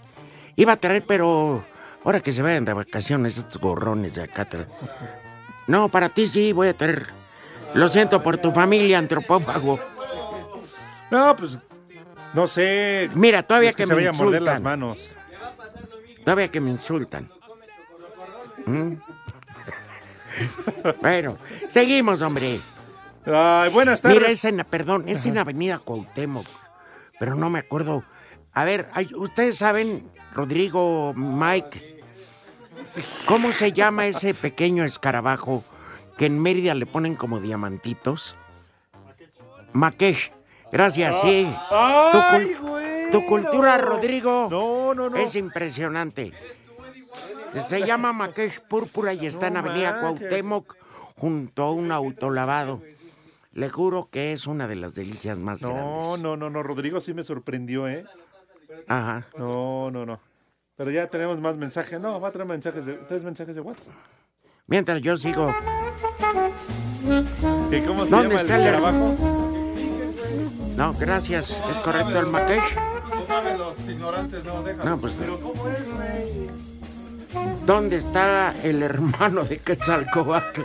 [0.56, 1.62] Iba a traer, pero
[2.04, 4.46] ahora que se vayan de vacaciones estos gorrones de acá.
[5.66, 7.06] No, para ti sí voy a traer.
[7.74, 9.78] Lo siento por tu familia, antropófago.
[11.10, 11.58] No, pues,
[12.34, 13.08] no sé.
[13.14, 14.54] Mira, todavía Es que, se me vaya a morder insultan.
[14.54, 15.12] las manos.
[16.24, 17.28] Todavía que me insultan.
[18.66, 18.94] ¿Mm?
[21.00, 22.60] bueno, seguimos, hombre.
[23.26, 24.18] Ay, buenas tardes.
[24.18, 26.46] Mira, es en, perdón, es en Avenida Cuauhtémoc,
[27.18, 28.04] pero no me acuerdo.
[28.52, 31.91] A ver, ustedes saben, Rodrigo, Mike,
[33.26, 35.64] ¿cómo se llama ese pequeño escarabajo
[36.18, 38.36] que en Mérida le ponen como diamantitos?
[39.72, 40.32] Makesh.
[40.70, 41.46] Gracias, sí.
[42.12, 45.16] Tu, cul- tu cultura, Rodrigo, no, no, no.
[45.16, 46.32] es impresionante.
[47.52, 50.00] Se llama Makesh Púrpura y está en No Avenida.
[50.00, 50.74] Cuauhtémoc
[51.16, 52.80] junto a un autolavado.
[53.52, 56.22] Le juro que es una de las delicias más No, grandes.
[56.22, 56.62] no, no, no.
[56.62, 58.06] Rodrigo sí me sorprendió, ¿eh?
[58.88, 59.26] Ajá.
[59.36, 60.18] No, no, no.
[60.82, 62.00] Pero ya tenemos más mensajes.
[62.00, 63.94] No, va a traer mensajes de, tres mensajes de WhatsApp.
[64.66, 65.54] Mientras yo sigo.
[67.70, 69.16] ¿Y cómo se ¿Dónde llama está el el escarabajo?
[70.76, 71.50] No, gracias.
[71.52, 72.76] ¿Es correcto el Makesh?
[73.14, 74.90] No saben los ignorantes, no, déjalo.
[74.90, 76.50] No, pues- Pero ¿cómo es, güey?
[77.64, 80.62] ¿Dónde está el hermano de Quetzalcoatl?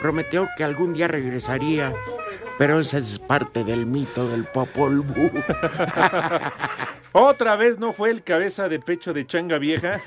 [0.00, 1.92] Prometió que algún día regresaría,
[2.56, 5.30] pero esa es parte del mito del Popol Vuh.
[7.16, 10.00] Otra vez no fue el cabeza de pecho de changa vieja.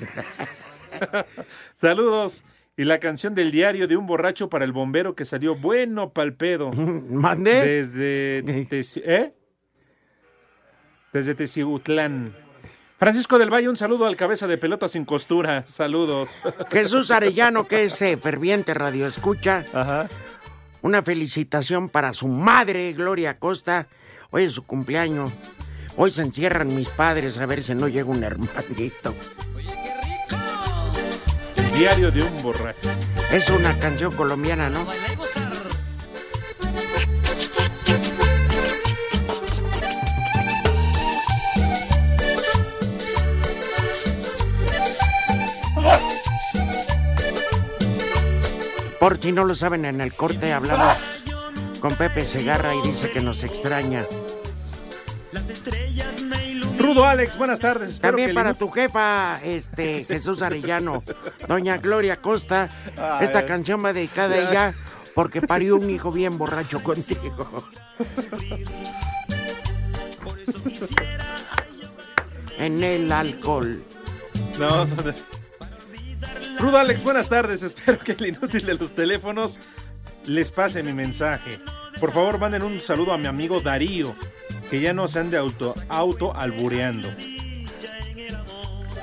[1.72, 2.44] Saludos.
[2.76, 6.34] Y la canción del diario de un borracho para el bombero que salió bueno pa'l
[6.34, 6.70] pedo.
[7.10, 7.62] ¿Mandé?
[7.82, 9.32] Desde Teci- ¿eh?
[11.12, 12.36] Desde Teciutlán.
[12.98, 15.66] Francisco del Valle, un saludo al cabeza de pelota sin costura.
[15.66, 16.38] Saludos.
[16.70, 19.64] Jesús Arellano, que es eh, ferviente radioescucha.
[20.82, 23.86] Una felicitación para su madre, Gloria Costa.
[24.30, 25.32] Hoy es su cumpleaños.
[26.00, 29.16] Hoy se encierran mis padres a ver si no llega un hermanito.
[31.74, 32.88] Diario de un borracho.
[33.32, 34.86] Es una canción colombiana, ¿no?
[49.00, 50.96] Por si no lo saben, en el corte hablamos
[51.80, 54.06] con Pepe Segarra y dice que nos extraña.
[56.78, 57.90] Rudo Alex, buenas tardes.
[57.90, 61.02] Espero También que el para tu jefa, este, Jesús Arellano,
[61.46, 63.26] doña Gloria Costa, Ay.
[63.26, 64.74] esta canción va dedicada a ella
[65.14, 67.64] porque parió un hijo bien borracho contigo.
[72.58, 73.82] En el alcohol.
[74.58, 75.14] No, son de-
[76.58, 77.62] Rudo Alex, buenas tardes.
[77.62, 79.60] Espero que el inútil de los teléfonos
[80.24, 81.58] les pase mi mensaje.
[82.00, 84.14] Por favor, manden un saludo a mi amigo Darío,
[84.68, 87.08] que ya no se ande auto, auto albureando.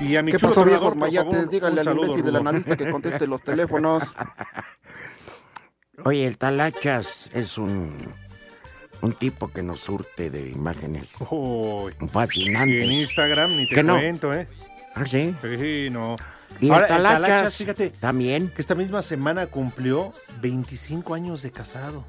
[0.00, 1.32] Y a mi ¿Qué chulo pasó, viejos por mayates?
[1.32, 4.02] favor, Dígale al imbécil del analista que conteste los teléfonos.
[6.04, 7.90] Oye, el Talachas es un,
[9.00, 11.94] un tipo que nos surte de imágenes Uy.
[12.12, 12.84] fascinantes.
[12.84, 13.94] En Instagram ni te ¿Que no?
[13.94, 14.46] cuento, ¿eh?
[14.94, 15.34] ¿Ah, sí?
[15.42, 16.16] Sí, no.
[16.60, 17.90] Y Ahora, el el Talachas, Talachas, fíjate.
[17.90, 18.48] También.
[18.54, 22.04] Que esta misma semana cumplió 25 años de casado.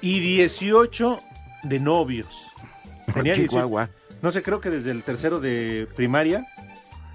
[0.00, 1.20] Y 18
[1.62, 2.46] de novios.
[3.14, 3.48] Tenía 18.
[3.50, 3.88] Chihuahua.
[4.20, 6.46] No sé, creo que desde el tercero de primaria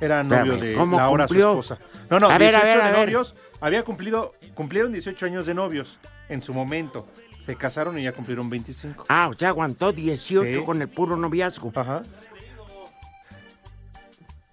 [0.01, 1.43] era novio Espérame, de ¿cómo la ahora cumplió?
[1.53, 1.79] su esposa.
[2.10, 3.00] No, no, A ver, 18 a ver, a de ver.
[3.08, 3.35] novios.
[3.62, 7.08] Había cumplido, cumplieron 18 años de novios en su momento.
[7.45, 9.06] Se casaron y ya cumplieron 25.
[9.08, 10.65] Ah, o sea, aguantó 18 Sí.
[10.65, 11.71] con el puro noviazgo.
[11.75, 12.02] Ajá.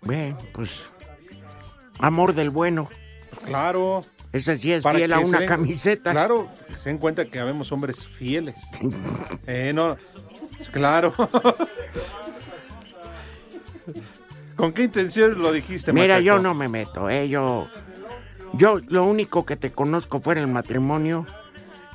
[0.03, 0.71] Bien, pues.
[1.99, 2.89] Amor del bueno.
[3.45, 4.05] Claro.
[4.35, 6.11] Ese sí es Para fiel a se una camiseta.
[6.11, 8.61] Claro, se den cuenta que habemos hombres fieles.
[9.47, 9.97] eh, no,
[10.73, 11.15] claro.
[14.57, 16.25] ¿Con qué intención lo dijiste, Mira, Macaco?
[16.25, 17.29] yo no me meto, ¿eh?
[17.29, 17.69] Yo,
[18.55, 21.27] yo lo único que te conozco fuera el matrimonio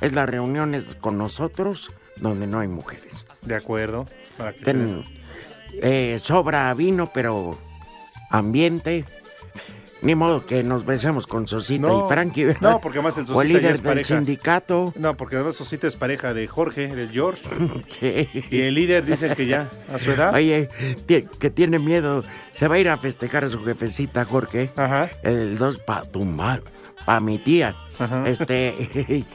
[0.00, 3.26] es las reuniones con nosotros donde no hay mujeres.
[3.42, 4.06] De acuerdo.
[4.36, 5.04] Para que Ten-
[5.74, 7.58] eh, sobra vino, pero
[8.30, 9.04] ambiente.
[10.02, 12.60] Ni modo que nos besemos con Sosita No, y Frankie, ¿verdad?
[12.72, 14.16] no, porque además el O el Sosita ya líder es del pareja.
[14.16, 14.92] sindicato.
[14.96, 17.42] No, porque además Sosita es pareja de Jorge, del George.
[18.00, 18.28] Sí.
[18.50, 20.32] Y el líder dice que ya, a su edad.
[20.34, 20.68] Oye,
[21.06, 22.22] que tiene miedo.
[22.52, 24.70] Se va a ir a festejar a su jefecita, Jorge.
[25.22, 26.60] El 2 para tu ma-
[27.04, 27.76] pa mi tía.
[28.26, 29.24] Este.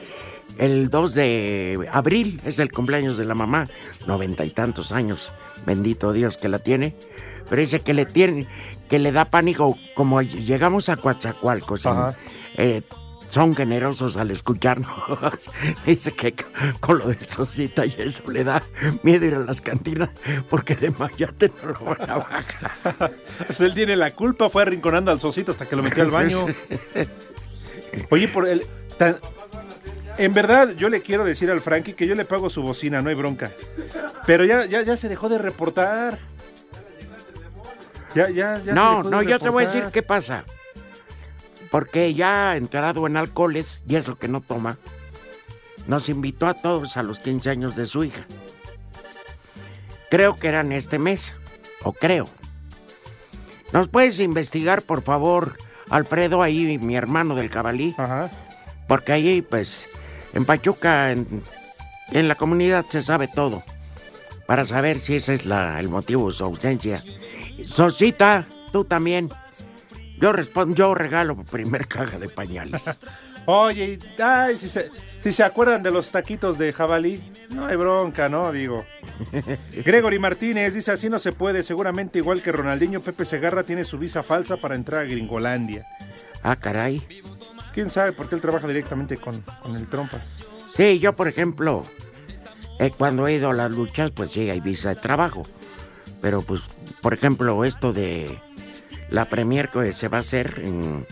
[0.58, 3.66] El 2 de abril es el cumpleaños de la mamá.
[4.06, 5.30] Noventa y tantos años.
[5.66, 6.96] Bendito Dios que la tiene.
[7.48, 8.46] Pero dice que le tiene,
[8.88, 9.78] que le da pánico.
[9.94, 11.86] Como llegamos a Coatzacoalcos.
[12.56, 12.82] eh,
[13.30, 14.88] son generosos al escucharnos.
[15.86, 16.34] Dice que
[16.80, 18.62] con lo del Sosita y eso le da
[19.02, 20.10] miedo ir a las cantinas
[20.48, 23.12] porque de mayate no lo van a bajar.
[23.46, 26.46] Pues él tiene la culpa, fue arrinconando al Sosito hasta que lo metió al baño.
[28.10, 28.62] Oye, por el.
[28.98, 29.18] tan-
[30.18, 33.10] en verdad, yo le quiero decir al Frankie que yo le pago su bocina, no
[33.10, 33.50] hay bronca.
[34.26, 36.18] Pero ya, ya, ya se dejó de reportar.
[38.16, 40.44] Ya, ya, ya se no, no, yo te voy a decir qué pasa.
[41.70, 44.78] Porque ya enterado en alcoholes, y eso que no toma,
[45.86, 48.24] nos invitó a todos a los 15 años de su hija.
[50.08, 51.34] Creo que eran este mes,
[51.82, 52.24] o creo.
[53.72, 55.58] ¿Nos puedes investigar, por favor,
[55.90, 57.94] Alfredo, ahí, mi hermano del cabalí?
[58.88, 59.88] Porque ahí, pues,
[60.32, 61.42] en Pachuca, en,
[62.12, 63.62] en la comunidad se sabe todo.
[64.46, 67.02] Para saber si ese es la, el motivo de su ausencia.
[67.64, 69.30] Sosita, tú también.
[70.18, 72.84] Yo respondo, yo regalo primer caja de pañales.
[73.46, 74.90] Oye, ay, si se,
[75.22, 78.50] si se acuerdan de los taquitos de jabalí, no hay bronca, ¿no?
[78.50, 78.84] Digo.
[79.84, 83.98] Gregory Martínez dice, así no se puede, seguramente igual que Ronaldinho, Pepe Segarra tiene su
[83.98, 85.86] visa falsa para entrar a Gringolandia.
[86.42, 87.06] Ah, caray.
[87.72, 90.38] ¿Quién sabe por qué él trabaja directamente con, con el Trompas?
[90.76, 91.82] Sí, yo, por ejemplo,
[92.80, 95.42] eh, cuando he ido a las luchas, pues sí, hay visa de trabajo.
[96.20, 96.70] Pero, pues,
[97.02, 98.38] por ejemplo, esto de
[99.10, 101.06] la premier que se va a hacer en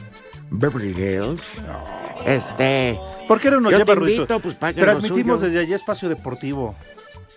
[0.50, 1.46] Beverly Hills.
[2.26, 2.98] Este.
[3.28, 4.22] ¿Por qué no nos yo lleva te Rudito?
[4.22, 6.74] invito, pues Transmitimos desde allí Espacio Deportivo.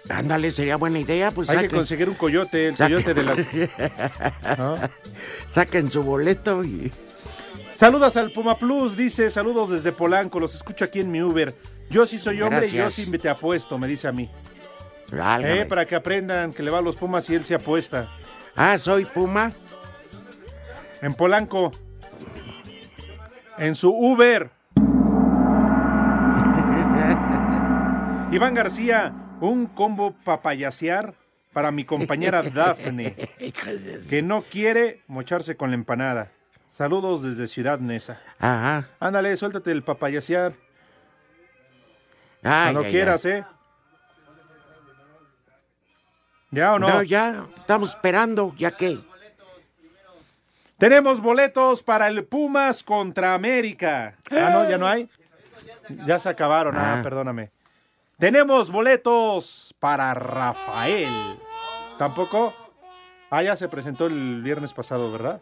[0.10, 3.38] Ándale, sería buena idea, pues Hay que conseguir un coyote, el saquen- coyote de las...
[4.58, 4.76] ¿no?
[5.48, 6.92] Saquen su boleto y.
[7.76, 11.54] Saludas al Puma Plus, dice, saludos desde Polanco, los escucho aquí en mi Uber.
[11.90, 14.30] Yo sí soy hombre y yo sí te apuesto, me dice a mí.
[15.12, 15.62] Válgame.
[15.62, 18.10] Eh, para que aprendan que le va a los Pumas y él se apuesta.
[18.56, 19.52] Ah, soy Puma.
[21.02, 21.72] En Polanco.
[23.58, 24.50] En su Uber.
[28.32, 31.14] Iván García, un combo papayasear
[31.54, 33.16] para mi compañera Dafne,
[34.10, 36.32] que no quiere mocharse con la empanada.
[36.68, 38.20] Saludos desde Ciudad Neza.
[38.38, 38.90] Ajá.
[39.00, 40.54] Ándale, suéltate el papayasear.
[42.44, 43.32] Ay, Cuando ay, quieras, ay.
[43.32, 43.46] ¿eh?
[46.52, 46.88] ¿Ya o no?
[46.88, 49.00] No, ya, estamos esperando, ya que.
[50.78, 54.16] Tenemos boletos para el Pumas contra América.
[54.32, 55.10] Ah, no, ya no hay.
[56.06, 57.04] Ya se acabaron, ah, Ah.
[57.04, 57.50] perdóname.
[58.20, 61.10] Tenemos boletos para Rafael.
[61.98, 62.54] ¿Tampoco?
[63.30, 65.42] Ah, ya se presentó el viernes pasado, ¿verdad?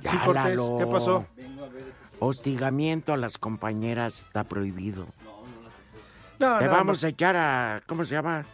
[0.00, 0.76] Ya, Sí, Cortés, Lalo.
[0.78, 1.26] ¿qué pasó?
[2.20, 5.06] Hostigamiento a las compañeras está prohibido.
[6.38, 7.82] No, Te nada vamos a echar a.
[7.86, 8.46] ¿Cómo se llama?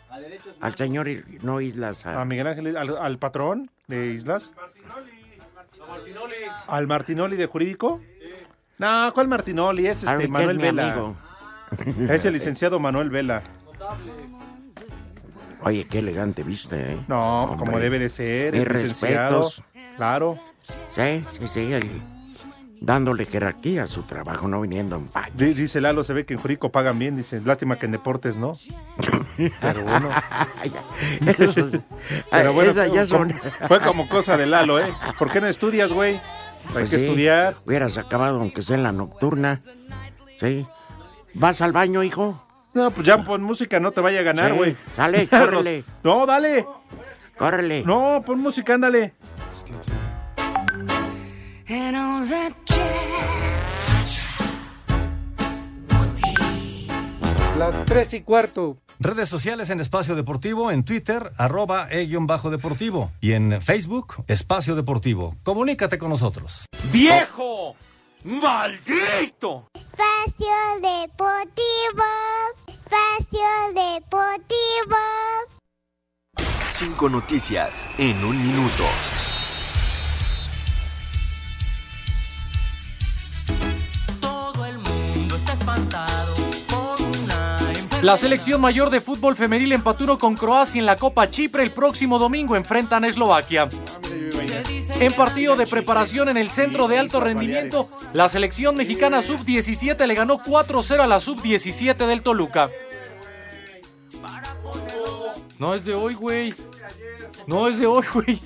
[0.60, 1.06] Al señor
[1.42, 2.04] no Islas.
[2.06, 4.52] a- A Miguel Ángel, al, al patrón de Islas.
[6.66, 8.00] ¿Al Martinoli de jurídico?
[8.78, 9.86] No, ¿cuál Martinoli?
[9.86, 10.92] Es Al este Manuel es Vela.
[10.92, 11.16] amigo.
[12.12, 13.42] Es el licenciado Manuel Vela.
[15.66, 16.98] Oye, qué elegante viste, ¿eh?
[17.08, 17.58] No, Hombre.
[17.58, 19.64] como debe de ser, Mis respetos.
[19.96, 20.38] Claro.
[20.94, 21.72] Sí, sí, sí.
[21.72, 22.00] el-
[22.80, 26.70] dándole jerarquía a su trabajo, no viniendo en Dice Lalo, se ve que en Jurico
[26.70, 27.16] pagan bien.
[27.16, 28.54] Dice, lástima que en deportes no.
[29.60, 30.08] Pero bueno.
[31.38, 31.80] Esos-
[32.30, 33.34] Pero bueno, esas ya son-
[33.66, 34.94] fue como cosa de Lalo, ¿eh?
[35.18, 36.14] ¿Por qué no estudias, güey?
[36.14, 37.56] Hay Pues que sí, estudiar.
[37.66, 39.60] Hubieras acabado aunque sea en la nocturna.
[40.40, 40.64] Sí.
[41.34, 42.40] ¿Vas al baño, hijo?
[42.76, 44.56] No, pues ya pon música, no te vaya a ganar, Sí.
[44.58, 44.76] güey.
[44.98, 45.82] Dale, córrele.
[46.04, 46.66] No, dale.
[47.38, 47.82] Córrele.
[47.84, 49.14] No, pon música, ándale.
[51.68, 54.22] And all that jazz.
[57.56, 58.76] Las tres y cuarto.
[59.00, 63.10] Redes sociales en Espacio Deportivo, en Twitter, arroba e-bajo deportivo.
[63.22, 65.34] Y en Facebook, Espacio Deportivo.
[65.44, 66.66] Comunícate con nosotros.
[66.92, 67.74] ¡Viejo!
[68.24, 69.70] ¡Maldito!
[69.72, 72.04] Espacio Deportivo.
[72.86, 74.96] Espacio Deportivo.
[76.72, 78.84] Cinco noticias en un minuto.
[84.20, 86.34] Todo el mundo está espantado
[86.68, 87.56] por una.
[88.02, 91.72] La selección mayor de fútbol femenil empató uno con Croacia en la Copa Chipre el
[91.72, 93.68] próximo domingo enfrentan a Eslovaquia.
[94.98, 100.14] En partido de preparación en el centro de alto rendimiento, la selección mexicana sub-17 le
[100.14, 102.70] ganó 4-0 a la sub-17 del Toluca.
[105.58, 106.54] No es de hoy, güey.
[107.46, 108.40] No es de hoy, güey.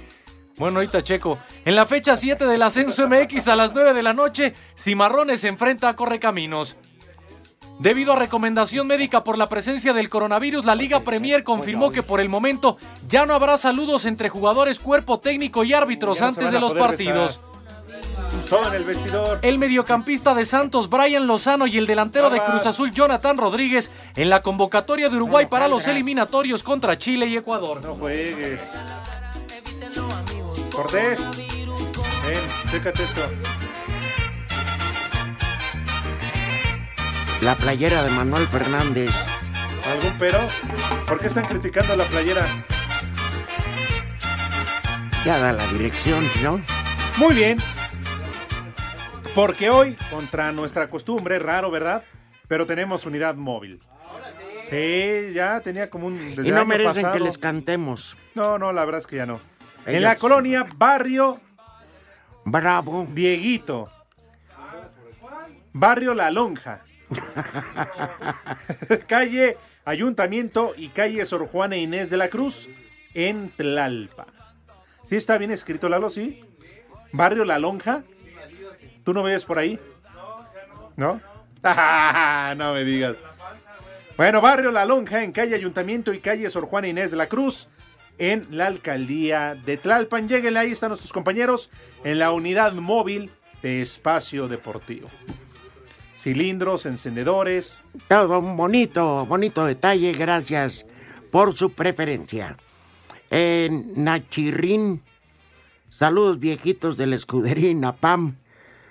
[0.59, 1.39] Bueno, ahorita checo.
[1.65, 5.49] En la fecha 7 del Ascenso MX a las 9 de la noche, Cimarrones se
[5.49, 6.77] enfrenta a Correcaminos.
[7.81, 12.21] Debido a recomendación médica por la presencia del coronavirus, la Liga Premier confirmó que por
[12.21, 12.77] el momento
[13.09, 17.41] ya no habrá saludos entre jugadores, cuerpo técnico y árbitros no antes de los partidos.
[18.69, 19.39] En el vestidor.
[19.41, 24.29] El mediocampista de Santos, Brian Lozano, y el delantero de Cruz Azul, Jonathan Rodríguez, en
[24.29, 27.83] la convocatoria de Uruguay para los eliminatorios contra Chile y Ecuador.
[27.83, 28.61] No juegues.
[30.71, 31.19] Cortés.
[32.27, 33.23] Ven, chécate esto.
[37.41, 39.11] La playera de Manuel Fernández.
[39.91, 40.39] ¿Algún pero?
[41.07, 42.45] ¿Por qué están criticando la playera?
[45.25, 46.61] Ya da la dirección, si no.
[47.17, 47.59] Muy bien.
[49.35, 52.05] Porque hoy, contra nuestra costumbre, raro, ¿verdad?
[52.49, 53.81] Pero tenemos unidad móvil.
[54.69, 56.35] Sí, ya tenía como un.
[56.37, 57.15] desde y no merecen pasado.
[57.15, 58.17] que les cantemos.
[58.35, 59.41] No, no, la verdad es que ya no.
[59.87, 61.41] En la colonia Barrio
[62.45, 63.07] Bravo.
[63.07, 63.91] Vieguito.
[65.73, 66.85] Barrio La Lonja.
[69.07, 72.69] calle Ayuntamiento y calle Sor Juana Inés de la Cruz
[73.15, 74.27] en Tlalpa.
[75.05, 76.11] ¿Sí está bien escrito, Lalo?
[76.11, 76.45] ¿Sí?
[77.13, 78.05] Barrio La Lonja.
[79.05, 79.81] ¿Tú no ves por ahí?
[80.97, 81.21] ¿No?
[82.57, 83.17] no me digas.
[84.17, 87.69] Bueno, Barrio La Lonja en calle Ayuntamiento y calle Sor Juana Inés de la Cruz
[88.19, 90.29] en la alcaldía de Tlalpan.
[90.29, 91.71] Lléguenle, ahí están nuestros compañeros
[92.05, 93.31] en la unidad móvil
[93.63, 95.09] de espacio deportivo.
[96.23, 97.83] Cilindros, encendedores.
[98.09, 100.13] Todo un bonito, bonito detalle.
[100.13, 100.87] Gracias
[101.31, 102.57] por su preferencia.
[103.31, 105.03] En Nachirrín,
[105.89, 108.37] saludos viejitos del escuderín Napam.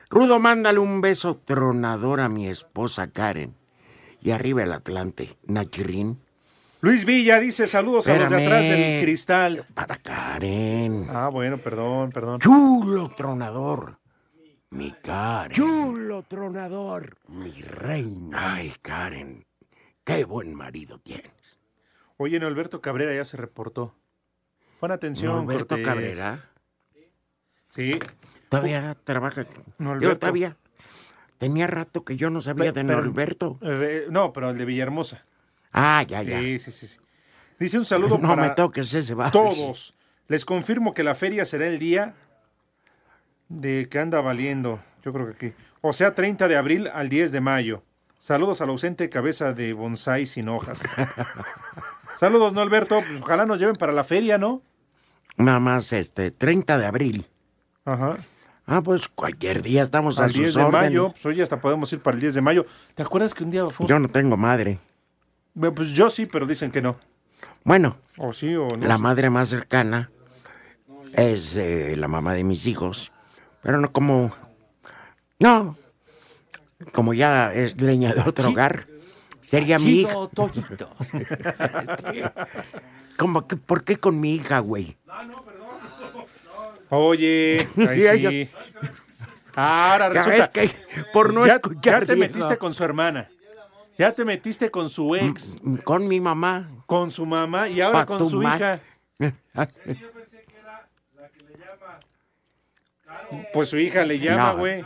[0.10, 3.54] Rudo, mándale un beso tronador a mi esposa Karen.
[4.22, 6.20] Y arriba el Atlante, Nachirrín.
[6.82, 9.02] Luis Villa dice saludos a los de atrás del Espérame.
[9.04, 9.66] cristal.
[9.76, 11.08] Para Karen.
[11.10, 12.40] Ah, bueno, perdón, perdón.
[12.40, 13.99] Chulo tronador.
[14.72, 15.52] Mi Karen.
[15.52, 17.18] Chulo tronador.
[17.28, 18.56] Mi reina.
[18.56, 19.46] Ay, Karen.
[20.04, 21.32] Qué buen marido tienes.
[22.18, 23.96] Oye, Alberto Cabrera ya se reportó.
[24.80, 25.86] Pon atención, Norberto Cortés.
[25.88, 26.50] Cabrera.
[27.70, 27.98] Sí.
[28.50, 29.46] Todavía trabaja.
[29.78, 30.14] Norberto.
[30.14, 30.58] Yo todavía.
[31.38, 33.58] Tenía rato que yo no sabía de Pero- Norberto.
[33.62, 35.26] Eh, no, pero el de Villahermosa.
[35.72, 36.40] Ah, ya, ya.
[36.40, 36.88] Sí, sí, sí.
[36.88, 36.98] sí.
[37.60, 39.96] Dice un saludo No para me toques ese todos.
[40.28, 42.16] Les confirmo que la feria será el día
[43.50, 44.80] de que anda valiendo.
[45.04, 45.56] Yo creo que aquí.
[45.82, 47.84] O sea, 30 de abril al 10 de mayo.
[48.18, 50.82] Saludos al ausente cabeza de bonsai sin hojas.
[52.20, 53.02] Saludos, ¿no, Alberto?
[53.08, 54.62] Pues ojalá nos lleven para la feria, ¿no?
[55.38, 57.26] Nada más este, 30 de abril.
[57.86, 58.18] Ajá.
[58.66, 60.82] Ah, pues cualquier día estamos a Al sus 10 de órdenes.
[60.90, 61.10] mayo.
[61.12, 62.66] Pues hoy hasta podemos ir para el 10 de mayo.
[62.94, 63.90] ¿Te acuerdas que un día fuimos?
[63.90, 64.80] Yo no tengo madre.
[65.54, 66.98] Bueno, Pues yo sí, pero dicen que no.
[67.64, 68.86] Bueno, O sí o no.
[68.86, 70.12] la madre más cercana
[71.14, 73.12] es eh, la mamá de mis hijos.
[73.62, 74.32] Pero no como...
[75.40, 75.78] No.
[76.94, 78.86] Como ya es leña de otro hogar.
[79.42, 80.14] Sería mi hija.
[83.18, 84.98] ¿Cómo que, ¿Por qué con mi hija, güey?
[86.90, 88.50] Oye, ahí Ya, sí.
[89.56, 90.72] Ahora Ya resulta ves que
[91.12, 92.60] por no ya, escuchar ya te metiste ¿no?
[92.60, 93.30] con su hermana.
[93.98, 95.58] Ya te metiste con su ex.
[95.84, 96.70] Con mi mamá.
[96.86, 98.80] Con su mamá y ahora Pa' con su hija.
[103.54, 104.58] Pues su hija le llama, No.
[104.58, 104.84] güey.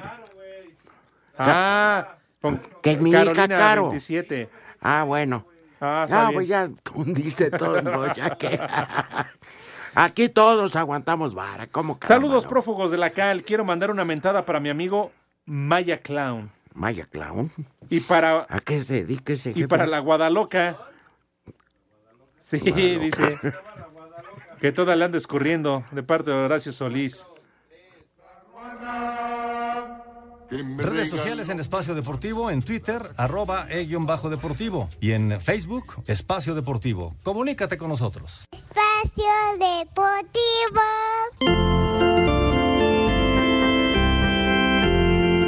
[1.38, 3.82] Ah, con Que mi hija Carolina Caro.
[3.84, 4.50] 27.
[4.82, 5.46] Ah, bueno.
[5.80, 6.34] Ah, está bien.
[6.34, 8.60] pues ya hundiste todo, ya que...
[9.96, 13.44] Aquí todos aguantamos vara, ¿cómo Saludos, prófugos de la CAL.
[13.44, 15.12] Quiero mandar una mentada para mi amigo
[15.46, 16.50] Maya Clown.
[16.74, 17.52] Maya Clown.
[17.90, 19.68] Y para, ¿A qué se dedica ese y jefe?
[19.68, 20.78] para la Guadaloca.
[22.40, 22.58] Sí,
[22.98, 23.38] dice.
[24.60, 27.28] Que toda la anda escurriendo de parte de Horacio Solís.
[30.78, 37.16] Redes sociales en Espacio Deportivo, en Twitter, arroba e-bajo deportivo y en Facebook, Espacio Deportivo.
[37.24, 38.46] Comunícate con nosotros.
[38.52, 39.26] Espacio
[39.58, 40.82] Deportivo.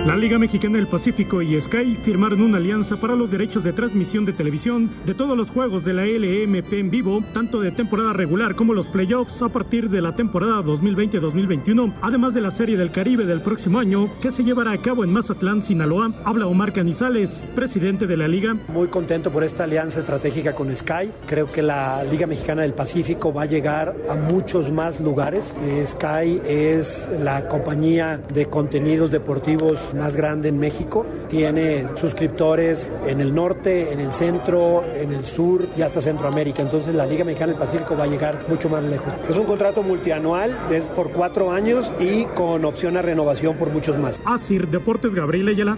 [0.06, 4.24] La Liga Mexicana del Pacífico y Sky firmaron una alianza para los derechos de transmisión
[4.24, 8.56] de televisión de todos los juegos de la LMP en vivo, tanto de temporada regular
[8.56, 13.26] como los playoffs a partir de la temporada 2020-2021, además de la Serie del Caribe
[13.26, 16.14] del próximo año que se llevará a cabo en Mazatlán, Sinaloa.
[16.24, 18.56] Habla Omar Canizales, presidente de la liga.
[18.68, 21.10] Muy contento por esta alianza estratégica con Sky.
[21.26, 25.56] Creo que la Liga Mexicana del Pacífico va a llegar a muchos más lugares.
[25.64, 31.05] Eh, Sky es la compañía de contenidos deportivos más grande en México.
[31.29, 36.61] Tiene suscriptores en el norte, en el centro, en el sur y hasta Centroamérica.
[36.61, 39.13] Entonces la Liga Mexicana del Pacífico va a llegar mucho más lejos.
[39.29, 43.97] Es un contrato multianual, es por cuatro años y con opción a renovación por muchos
[43.97, 44.21] más.
[44.25, 45.77] Asir Deportes Gabriel Ayala.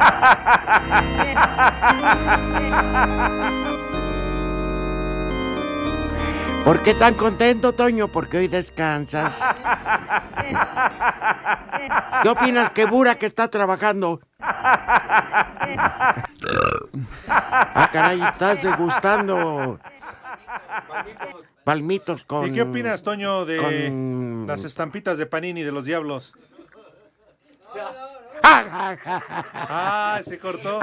[6.64, 8.08] ¿Por qué tan contento, Toño?
[8.08, 9.42] Porque hoy descansas.
[12.22, 14.20] ¿Qué opinas que Bura que está trabajando?
[17.28, 19.78] Ah, caray, estás degustando
[21.64, 22.46] palmitos con...
[22.46, 23.56] ¿Y qué opinas, Toño, de
[23.88, 26.34] con- las estampitas de Panini de los Diablos?
[27.74, 27.90] Ah,
[28.42, 30.78] Ah, se cortó.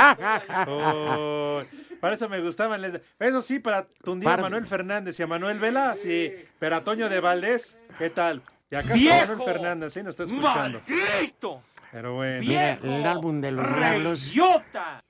[0.68, 1.62] Oh,
[2.00, 2.82] para eso me gustaban.
[2.82, 6.34] les- Eso sí, para tundir a Manuel Fernández y a Manuel Vela, sí.
[6.60, 8.42] Pero a Toño de Valdés, ¿qué tal?
[8.70, 8.96] Y acá.
[8.96, 10.82] Manuel Fernández, sí, nos está escuchando.
[10.88, 11.62] ¡Maldito!
[11.92, 12.42] Pero bueno.
[12.42, 15.02] Mira, el álbum de los diablos ¡Idiota!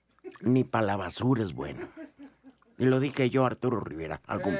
[0.41, 1.87] ni para la basura es bueno.
[2.77, 4.21] Y lo dije yo, Arturo Rivera.
[4.27, 4.55] ¿Algún,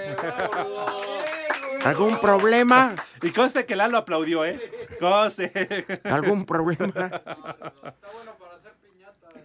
[1.83, 2.93] ¿algún problema?
[3.21, 4.59] Y conste que Lalo aplaudió, ¿eh?
[4.99, 5.99] Conste.
[6.03, 6.91] ¿Algún problema?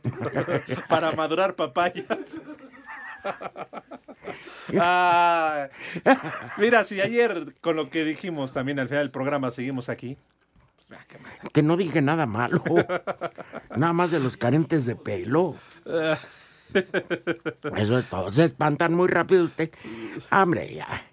[0.89, 2.07] Para madurar papayas.
[4.79, 5.69] Ah,
[6.59, 10.19] mira, si ayer con lo que dijimos también al final del programa seguimos aquí.
[11.53, 12.63] Que no dije nada malo.
[13.77, 15.57] Nada más de los carentes de pelo.
[17.77, 18.31] Eso es todo.
[18.31, 19.71] Se espantan muy rápido usted.
[20.31, 21.07] Hombre, ya.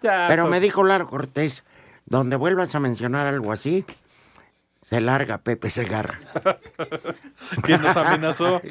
[0.00, 1.64] Pero me dijo Laro Cortés,
[2.04, 3.84] donde vuelvas a mencionar algo así,
[4.80, 6.18] se larga Pepe Segarra.
[7.62, 8.60] ¿Quién nos amenazó?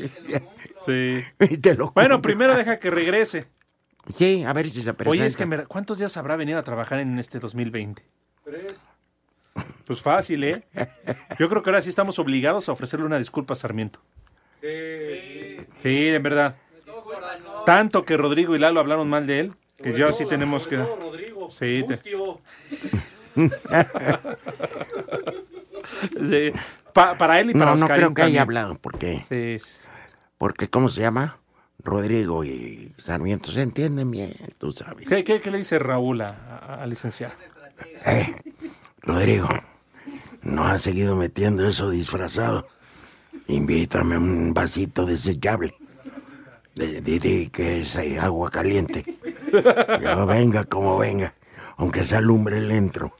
[0.86, 1.24] Sí.
[1.40, 3.48] Y te lo Bueno, primero deja que regrese.
[4.14, 5.10] Sí, a ver si se presenta.
[5.10, 8.04] Oye, es que me- ¿cuántos días habrá venido a trabajar en este 2020?
[9.88, 10.64] Pues fácil, ¿eh?
[11.40, 14.00] Yo creo que ahora sí estamos obligados a ofrecerle una disculpa a Sarmiento.
[14.62, 16.56] Sí, en verdad.
[17.66, 20.78] Tanto que Rodrigo y Lalo hablaron mal de él, que yo sí tenemos que...
[21.52, 22.00] Sí, te-
[26.30, 26.52] Sí,
[26.93, 28.41] pa- para él y para No, no Oscarín creo que haya también.
[28.41, 29.86] hablado, porque, Sí, sí.
[30.38, 31.38] porque ¿cómo se llama?
[31.84, 35.08] Rodrigo y Sarmiento se entienden bien, tú sabes.
[35.08, 37.34] ¿Qué, qué- qué le dice Raúl al licenciado?
[38.06, 38.36] Eh,
[39.02, 39.48] Rodrigo,
[40.41, 42.68] no has seguido metiendo eso disfrazado.
[43.48, 45.76] Invítame un vasito desechable.
[46.76, 49.04] De que es eh, agua caliente.
[50.02, 51.34] Ya venga como venga,
[51.78, 53.14] aunque sea lumbre le entro.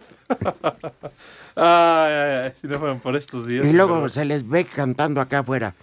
[1.56, 3.66] Ay, ay, ay, si no fueran por estos días.
[3.66, 5.74] Y luego pero- se les ve cantando acá afuera.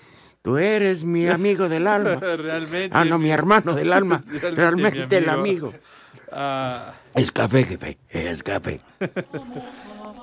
[0.43, 2.16] Tú eres mi amigo del alma.
[2.20, 2.91] Realmente.
[2.93, 4.23] Ah, no, mi hermano del alma.
[4.53, 5.73] Realmente, el amigo.
[6.31, 7.97] Ah, Es café, jefe.
[8.11, 8.81] Es café.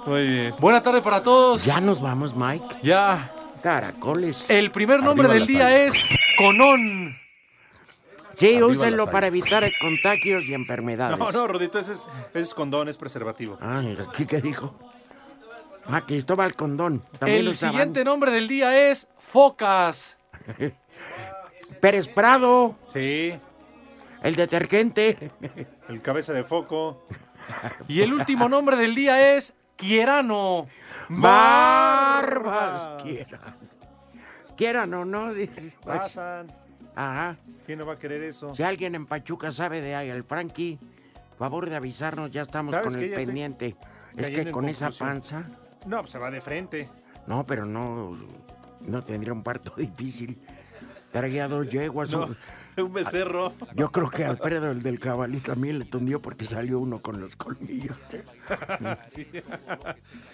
[0.06, 0.54] muy bien.
[0.60, 1.66] Buena tarde para todos.
[1.66, 2.76] Ya nos vamos, Mike.
[2.84, 3.32] Ya.
[3.64, 4.50] Caracoles.
[4.50, 5.94] El primer nombre Arriba del día es
[6.38, 7.16] Conón.
[8.40, 11.18] Sí, úsenlo para evitar contagios y enfermedades.
[11.18, 13.58] No, no, Rodito, ese es, ese es condón, es preservativo.
[13.62, 14.74] Ah, ¿aquí qué dijo?
[15.86, 17.04] Ah, Cristóbal Condón.
[17.18, 17.74] También El usaban.
[17.74, 20.18] siguiente nombre del día es Focas.
[21.82, 22.76] Pérez Prado.
[22.94, 23.34] Sí.
[24.22, 25.32] El detergente.
[25.88, 27.08] El cabeza de foco.
[27.88, 30.68] Y el último nombre del día es Quierano.
[31.08, 33.02] Barbas.
[33.02, 33.58] Quieran.
[34.56, 35.32] Quieran o no.
[35.84, 36.48] Pasan.
[37.00, 37.38] Ajá.
[37.66, 38.54] ¿Quién no va a querer eso?
[38.54, 40.78] Si alguien en Pachuca sabe de ahí, el Frankie,
[41.38, 43.78] favor de avisarnos, ya estamos ¿Sabes con el pendiente.
[44.18, 45.46] Es que con esa panza,
[45.86, 46.90] No, pues se va de frente.
[47.26, 48.18] no, pero no,
[48.82, 50.40] no tendría un parto difícil.
[51.14, 52.12] Traía dos yeguas.
[52.12, 52.38] No, un-
[52.84, 53.54] un becerro.
[53.76, 57.36] Yo creo que Alfredo, el del cabalí, también le tundió porque salió uno con los
[57.38, 57.96] colmillos.
[59.10, 59.28] Sí.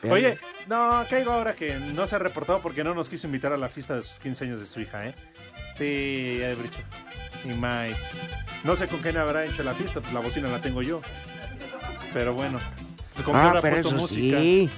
[0.10, 0.38] Oye,
[0.68, 3.68] no, caigo ahora que no se ha reportado porque no nos quiso invitar a la
[3.70, 5.16] fiesta de sus 15 años de su hija, ¿eh?
[5.78, 6.80] Sí, ya he dicho.
[7.44, 7.92] Y más.
[8.64, 11.02] No sé con quién habrá hecho la fiesta, pues la bocina la tengo yo.
[12.14, 12.60] Pero bueno.
[13.24, 14.38] ¿Con Ah, pero puesto eso música?
[14.40, 14.70] sí,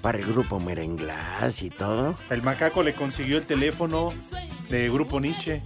[0.00, 2.16] para el grupo Merenglás y todo.
[2.30, 4.12] El macaco le consiguió el teléfono
[4.68, 5.60] de Grupo Nietzsche.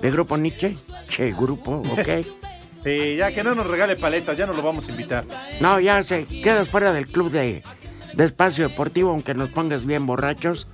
[0.00, 0.76] ¿De grupo Nietzsche?
[1.08, 2.08] Che, grupo, ok.
[2.84, 5.24] Sí, ya que no nos regale paletas, ya no lo vamos a invitar.
[5.58, 7.62] No, ya se quedas fuera del club de,
[8.12, 10.66] de espacio deportivo, aunque nos pongas bien borrachos.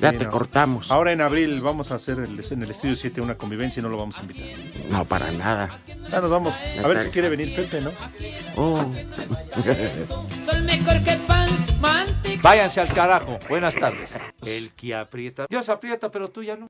[0.00, 0.30] Ya Sí, te no.
[0.30, 0.90] cortamos.
[0.90, 3.88] Ahora en abril vamos a hacer el- en el estudio 7 una convivencia y no
[3.88, 4.46] lo vamos a invitar.
[4.90, 5.78] No, para nada.
[6.10, 6.54] Ya nos vamos.
[6.76, 7.90] Ya A ver si quiere venir Pepe, ¿no?
[8.56, 8.84] Oh.
[12.42, 13.38] Váyanse al carajo.
[13.48, 14.10] Buenas tardes.
[14.44, 15.46] El que aprieta.
[15.48, 16.66] Dios aprieta, pero tú ya no.